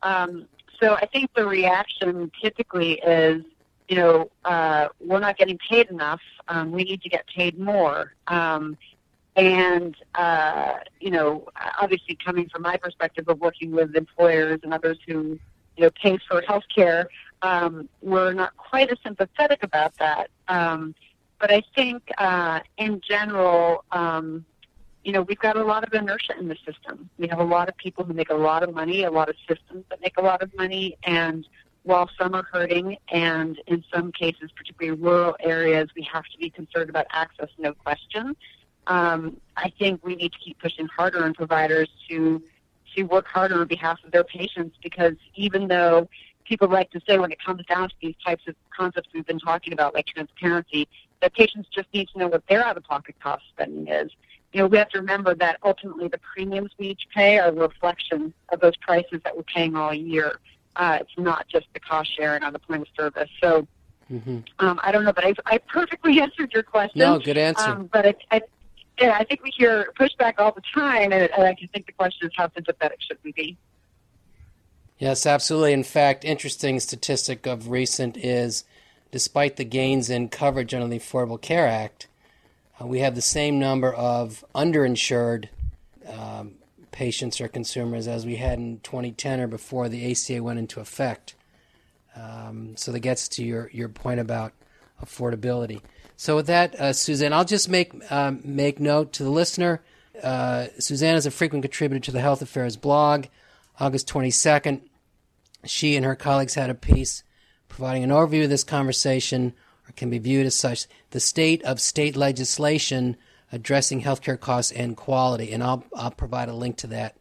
Um, 0.03 0.47
so 0.79 0.95
I 0.95 1.05
think 1.07 1.33
the 1.33 1.45
reaction 1.45 2.31
typically 2.41 2.93
is, 2.99 3.43
you 3.89 3.97
know, 3.97 4.31
uh, 4.45 4.89
we're 4.99 5.19
not 5.19 5.37
getting 5.37 5.57
paid 5.57 5.89
enough. 5.89 6.21
Um, 6.47 6.71
we 6.71 6.83
need 6.83 7.01
to 7.01 7.09
get 7.09 7.25
paid 7.27 7.59
more. 7.59 8.13
Um, 8.27 8.77
and, 9.35 9.95
uh, 10.15 10.73
you 10.99 11.11
know, 11.11 11.47
obviously 11.79 12.17
coming 12.23 12.49
from 12.49 12.61
my 12.63 12.77
perspective 12.77 13.25
of 13.27 13.39
working 13.39 13.71
with 13.71 13.95
employers 13.95 14.59
and 14.63 14.73
others 14.73 14.97
who, 15.07 15.39
you 15.77 15.83
know, 15.83 15.89
pay 16.01 16.17
for 16.27 16.41
health 16.41 16.63
care, 16.73 17.09
um, 17.41 17.87
we're 18.01 18.33
not 18.33 18.55
quite 18.57 18.91
as 18.91 18.97
sympathetic 19.03 19.63
about 19.63 19.93
that. 19.97 20.29
Um, 20.47 20.93
but 21.39 21.51
I 21.51 21.63
think 21.73 22.03
uh, 22.17 22.59
in 22.77 23.01
general, 23.07 23.85
um, 23.91 24.45
you 25.05 25.13
know, 25.13 25.21
we've 25.21 25.39
got 25.39 25.55
a 25.55 25.63
lot 25.63 25.85
of 25.85 25.93
inertia 25.93 26.33
in 26.37 26.49
the 26.49 26.57
system. 26.65 27.09
We 27.17 27.27
have 27.29 27.39
a 27.39 27.43
lot 27.43 27.69
of 27.69 27.77
people 27.77 28.03
who 28.03 28.13
make 28.13 28.29
a 28.29 28.35
lot 28.35 28.63
of 28.63 28.73
money, 28.73 29.03
a 29.03 29.11
lot 29.11 29.29
of 29.29 29.35
systems 29.47 29.85
that 29.89 30.01
make 30.01 30.17
a 30.17 30.21
lot 30.21 30.41
of 30.41 30.53
money, 30.55 30.97
and 31.03 31.47
while 31.83 32.09
some 32.19 32.35
are 32.35 32.43
hurting, 32.43 32.97
and 33.09 33.59
in 33.67 33.83
some 33.93 34.11
cases, 34.11 34.51
particularly 34.55 34.99
rural 34.99 35.37
areas, 35.39 35.89
we 35.95 36.03
have 36.11 36.25
to 36.25 36.37
be 36.37 36.49
concerned 36.49 36.89
about 36.89 37.05
access, 37.11 37.47
no 37.57 37.73
question. 37.73 38.35
Um, 38.89 39.37
I 39.55 39.71
think 39.79 40.03
we 40.03 40.15
need 40.15 40.33
to 40.33 40.39
keep 40.39 40.59
pushing 40.59 40.87
harder 40.87 41.23
on 41.23 41.33
providers 41.33 41.89
to 42.09 42.43
to 42.95 43.03
work 43.03 43.27
harder 43.27 43.61
on 43.61 43.67
behalf 43.67 43.99
of 44.03 44.11
their 44.11 44.23
patients 44.23 44.75
because 44.81 45.13
even 45.35 45.67
though 45.67 46.09
people 46.43 46.67
like 46.67 46.89
to 46.89 46.99
say 47.07 47.19
when 47.19 47.31
it 47.31 47.37
comes 47.43 47.63
down 47.65 47.87
to 47.87 47.95
these 48.01 48.15
types 48.25 48.43
of 48.47 48.55
concepts 48.75 49.09
we've 49.13 49.27
been 49.27 49.39
talking 49.39 49.71
about, 49.71 49.93
like 49.93 50.07
transparency, 50.07 50.87
that 51.21 51.31
patients 51.35 51.69
just 51.71 51.87
need 51.93 52.09
to 52.09 52.17
know 52.17 52.27
what 52.27 52.43
their 52.47 52.65
out-of-pocket 52.65 53.15
cost 53.21 53.43
spending 53.53 53.87
is 53.87 54.11
you 54.53 54.61
know, 54.61 54.67
we 54.67 54.77
have 54.77 54.89
to 54.89 54.99
remember 54.99 55.35
that 55.35 55.57
ultimately 55.63 56.07
the 56.07 56.17
premiums 56.17 56.71
we 56.77 56.87
each 56.87 57.07
pay 57.13 57.37
are 57.37 57.49
a 57.49 57.53
reflection 57.53 58.33
of 58.49 58.59
those 58.59 58.75
prices 58.77 59.21
that 59.23 59.35
we're 59.35 59.43
paying 59.43 59.75
all 59.75 59.93
year. 59.93 60.39
Uh, 60.75 60.97
it's 61.01 61.11
not 61.17 61.47
just 61.47 61.67
the 61.73 61.79
cost 61.79 62.15
sharing 62.15 62.43
on 62.43 62.53
the 62.53 62.59
point 62.59 62.81
of 62.81 62.87
service. 62.97 63.29
So 63.41 63.67
mm-hmm. 64.11 64.39
um, 64.59 64.79
I 64.81 64.91
don't 64.91 65.03
know, 65.03 65.13
but 65.13 65.25
I, 65.25 65.33
I 65.45 65.57
perfectly 65.59 66.19
answered 66.21 66.51
your 66.53 66.63
question. 66.63 66.99
No, 66.99 67.19
good 67.19 67.37
answer. 67.37 67.69
Um, 67.69 67.89
but 67.91 68.07
I, 68.07 68.15
I, 68.31 68.41
yeah, 68.99 69.15
I 69.17 69.23
think 69.23 69.43
we 69.43 69.51
hear 69.51 69.91
pushback 69.99 70.35
all 70.37 70.51
the 70.51 70.61
time, 70.73 71.11
and, 71.11 71.29
and 71.31 71.43
I 71.43 71.55
think 71.73 71.85
the 71.85 71.91
question 71.93 72.27
is 72.27 72.33
how 72.35 72.49
sympathetic 72.53 72.99
should 73.01 73.17
we 73.23 73.31
be? 73.31 73.57
Yes, 74.97 75.25
absolutely. 75.25 75.73
In 75.73 75.83
fact, 75.83 76.25
interesting 76.25 76.79
statistic 76.79 77.45
of 77.45 77.69
recent 77.69 78.17
is 78.17 78.65
despite 79.11 79.55
the 79.55 79.63
gains 79.63 80.09
in 80.09 80.29
coverage 80.29 80.73
under 80.73 80.87
the 80.87 80.99
Affordable 80.99 81.41
Care 81.41 81.67
Act, 81.67 82.07
uh, 82.81 82.85
we 82.85 82.99
have 82.99 83.15
the 83.15 83.21
same 83.21 83.59
number 83.59 83.93
of 83.93 84.43
underinsured 84.53 85.47
um, 86.07 86.55
patients 86.91 87.39
or 87.39 87.47
consumers 87.47 88.07
as 88.07 88.25
we 88.25 88.35
had 88.35 88.59
in 88.59 88.79
2010 88.81 89.39
or 89.39 89.47
before 89.47 89.87
the 89.87 90.11
ACA 90.11 90.43
went 90.43 90.59
into 90.59 90.79
effect. 90.79 91.35
Um, 92.15 92.75
so 92.75 92.91
that 92.91 92.99
gets 92.99 93.27
to 93.29 93.43
your, 93.43 93.69
your 93.71 93.87
point 93.87 94.19
about 94.19 94.53
affordability. 95.03 95.81
So 96.19 96.35
with 96.35 96.47
that, 96.47 96.77
uh, 96.77 96.91
Suzanne, 96.91 97.31
I'll 97.31 97.45
just 97.45 97.69
make 97.69 97.93
um, 98.11 98.41
make 98.43 98.77
note 98.77 99.13
to 99.13 99.23
the 99.23 99.29
listener. 99.29 99.81
Uh, 100.21 100.67
Suzanne 100.77 101.15
is 101.15 101.25
a 101.25 101.31
frequent 101.31 101.63
contributor 101.63 102.03
to 102.03 102.11
the 102.11 102.19
Health 102.19 102.41
Affairs 102.41 102.75
blog. 102.75 103.27
August 103.79 104.09
22nd, 104.09 104.81
she 105.63 105.95
and 105.95 106.05
her 106.05 106.17
colleagues 106.17 106.55
had 106.55 106.69
a 106.69 106.75
piece 106.75 107.23
providing 107.69 108.03
an 108.03 108.09
overview 108.09 108.43
of 108.43 108.49
this 108.49 108.65
conversation 108.65 109.53
or 109.87 109.93
can 109.93 110.09
be 110.09 110.19
viewed 110.19 110.45
as 110.45 110.55
such, 110.55 110.87
the 111.11 111.21
state 111.21 111.63
of 111.63 111.79
state 111.79 112.17
legislation 112.17 113.15
addressing 113.53 114.01
healthcare 114.01 114.37
costs 114.37 114.73
and 114.73 114.97
quality. 114.97 115.53
And 115.53 115.63
I'll, 115.63 115.85
I'll 115.95 116.11
provide 116.11 116.49
a 116.49 116.53
link 116.53 116.75
to 116.79 116.87
that 116.87 117.15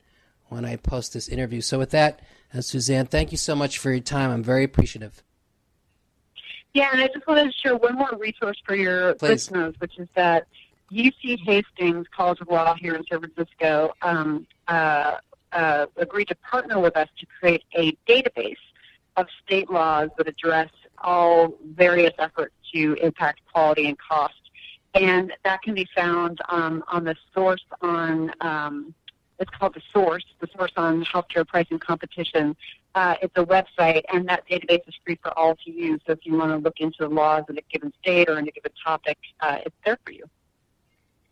when 0.48 0.64
I 0.64 0.74
post 0.74 1.12
this 1.12 1.28
interview. 1.28 1.61
So, 1.61 1.78
with 1.78 1.90
that, 1.90 2.18
uh, 2.52 2.62
Suzanne, 2.62 3.06
thank 3.06 3.30
you 3.30 3.38
so 3.38 3.54
much 3.54 3.78
for 3.78 3.92
your 3.92 4.00
time. 4.00 4.32
I'm 4.32 4.42
very 4.42 4.64
appreciative. 4.64 5.22
Yeah, 6.74 6.90
and 6.92 7.00
I 7.00 7.09
just 7.09 7.26
wanted 7.26 7.46
to 7.46 7.52
share 7.52 7.76
one 7.76 7.96
more 7.96 8.12
resource 8.18 8.61
for 8.64 8.74
your 8.74 9.14
Please. 9.14 9.28
listeners, 9.28 9.74
which 9.78 9.98
is 9.98 10.09
that 10.14 10.46
UC 10.92 11.38
Hastings 11.40 12.07
College 12.14 12.40
of 12.40 12.48
Law 12.48 12.74
here 12.74 12.94
in 12.94 13.04
San 13.11 13.20
Francisco 13.20 13.92
um, 14.02 14.46
uh, 14.68 15.16
uh, 15.52 15.87
agreed 15.96 16.28
to 16.28 16.35
partner 16.37 16.78
with 16.78 16.96
us 16.96 17.09
to 17.18 17.26
create 17.38 17.64
a 17.74 17.92
database 18.09 18.57
of 19.16 19.26
state 19.44 19.70
laws 19.70 20.11
that 20.16 20.28
address 20.28 20.70
all 20.98 21.54
various 21.74 22.12
efforts 22.18 22.54
to 22.72 22.94
impact 23.02 23.40
quality 23.52 23.87
and 23.88 23.96
cost. 23.98 24.35
And 24.94 25.33
that 25.44 25.62
can 25.62 25.74
be 25.74 25.87
found 25.94 26.40
um, 26.48 26.83
on 26.88 27.04
the 27.04 27.16
source 27.35 27.64
on, 27.83 28.33
um, 28.40 28.94
it's 29.38 29.51
called 29.51 29.74
the 29.74 29.83
source, 29.92 30.24
the 30.40 30.48
source 30.57 30.72
on 30.77 31.05
healthcare 31.05 31.46
pricing 31.46 31.79
competition. 31.79 32.57
Uh, 32.94 33.14
it's 33.22 33.33
a 33.37 33.44
website, 33.44 34.03
and 34.12 34.29
that 34.29 34.48
database 34.48 34.87
is 34.88 34.94
free 35.05 35.18
for 35.22 35.37
all 35.38 35.55
to 35.64 35.70
use. 35.70 36.01
So 36.07 36.12
if 36.12 36.20
you 36.24 36.37
want 36.37 36.51
to 36.51 36.57
look 36.57 36.81
into 36.81 36.98
the 37.01 37.09
laws 37.09 37.44
in 37.48 37.59
a 37.59 37.62
given 37.72 37.92
state 38.03 38.29
or 38.29 38.38
in 38.38 38.48
a 38.48 38.51
given 38.51 38.72
topic, 38.85 39.18
uh, 39.40 39.59
it's 39.64 39.77
there 39.85 39.98
for 40.05 40.12
you. 40.12 40.24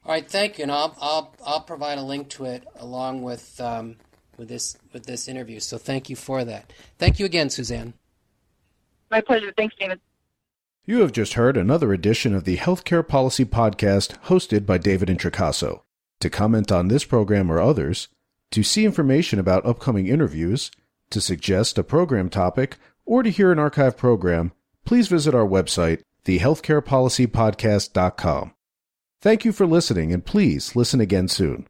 All 0.04 0.12
right, 0.12 0.28
thank 0.28 0.58
you, 0.58 0.62
and 0.62 0.72
I'll 0.72 0.96
I'll 1.00 1.34
I'll 1.44 1.60
provide 1.62 1.98
a 1.98 2.02
link 2.02 2.28
to 2.30 2.44
it 2.44 2.64
along 2.76 3.22
with 3.22 3.60
um, 3.60 3.96
with 4.36 4.48
this 4.48 4.76
with 4.92 5.06
this 5.06 5.26
interview. 5.26 5.58
So 5.58 5.78
thank 5.78 6.08
you 6.08 6.14
for 6.14 6.44
that. 6.44 6.72
Thank 6.98 7.18
you 7.18 7.26
again, 7.26 7.50
Suzanne. 7.50 7.94
My 9.10 9.20
pleasure. 9.20 9.52
Thanks, 9.56 9.74
David. 9.78 10.00
You 10.84 11.00
have 11.00 11.10
just 11.10 11.34
heard 11.34 11.56
another 11.56 11.92
edition 11.92 12.32
of 12.32 12.44
the 12.44 12.58
Healthcare 12.58 13.06
Policy 13.06 13.44
Podcast 13.44 14.16
hosted 14.26 14.64
by 14.64 14.78
David 14.78 15.08
Introcaso. 15.08 15.80
To 16.26 16.30
comment 16.30 16.72
on 16.72 16.88
this 16.88 17.04
program 17.04 17.52
or 17.52 17.60
others, 17.60 18.08
to 18.50 18.64
see 18.64 18.84
information 18.84 19.38
about 19.38 19.64
upcoming 19.64 20.08
interviews, 20.08 20.72
to 21.10 21.20
suggest 21.20 21.78
a 21.78 21.84
program 21.84 22.30
topic, 22.30 22.78
or 23.04 23.22
to 23.22 23.30
hear 23.30 23.52
an 23.52 23.60
archive 23.60 23.96
program, 23.96 24.50
please 24.84 25.06
visit 25.06 25.36
our 25.36 25.46
website, 25.46 26.02
thehealthcarepolicypodcast.com. 26.24 28.54
Thank 29.20 29.44
you 29.44 29.52
for 29.52 29.66
listening, 29.66 30.12
and 30.12 30.26
please 30.26 30.74
listen 30.74 31.00
again 31.00 31.28
soon. 31.28 31.68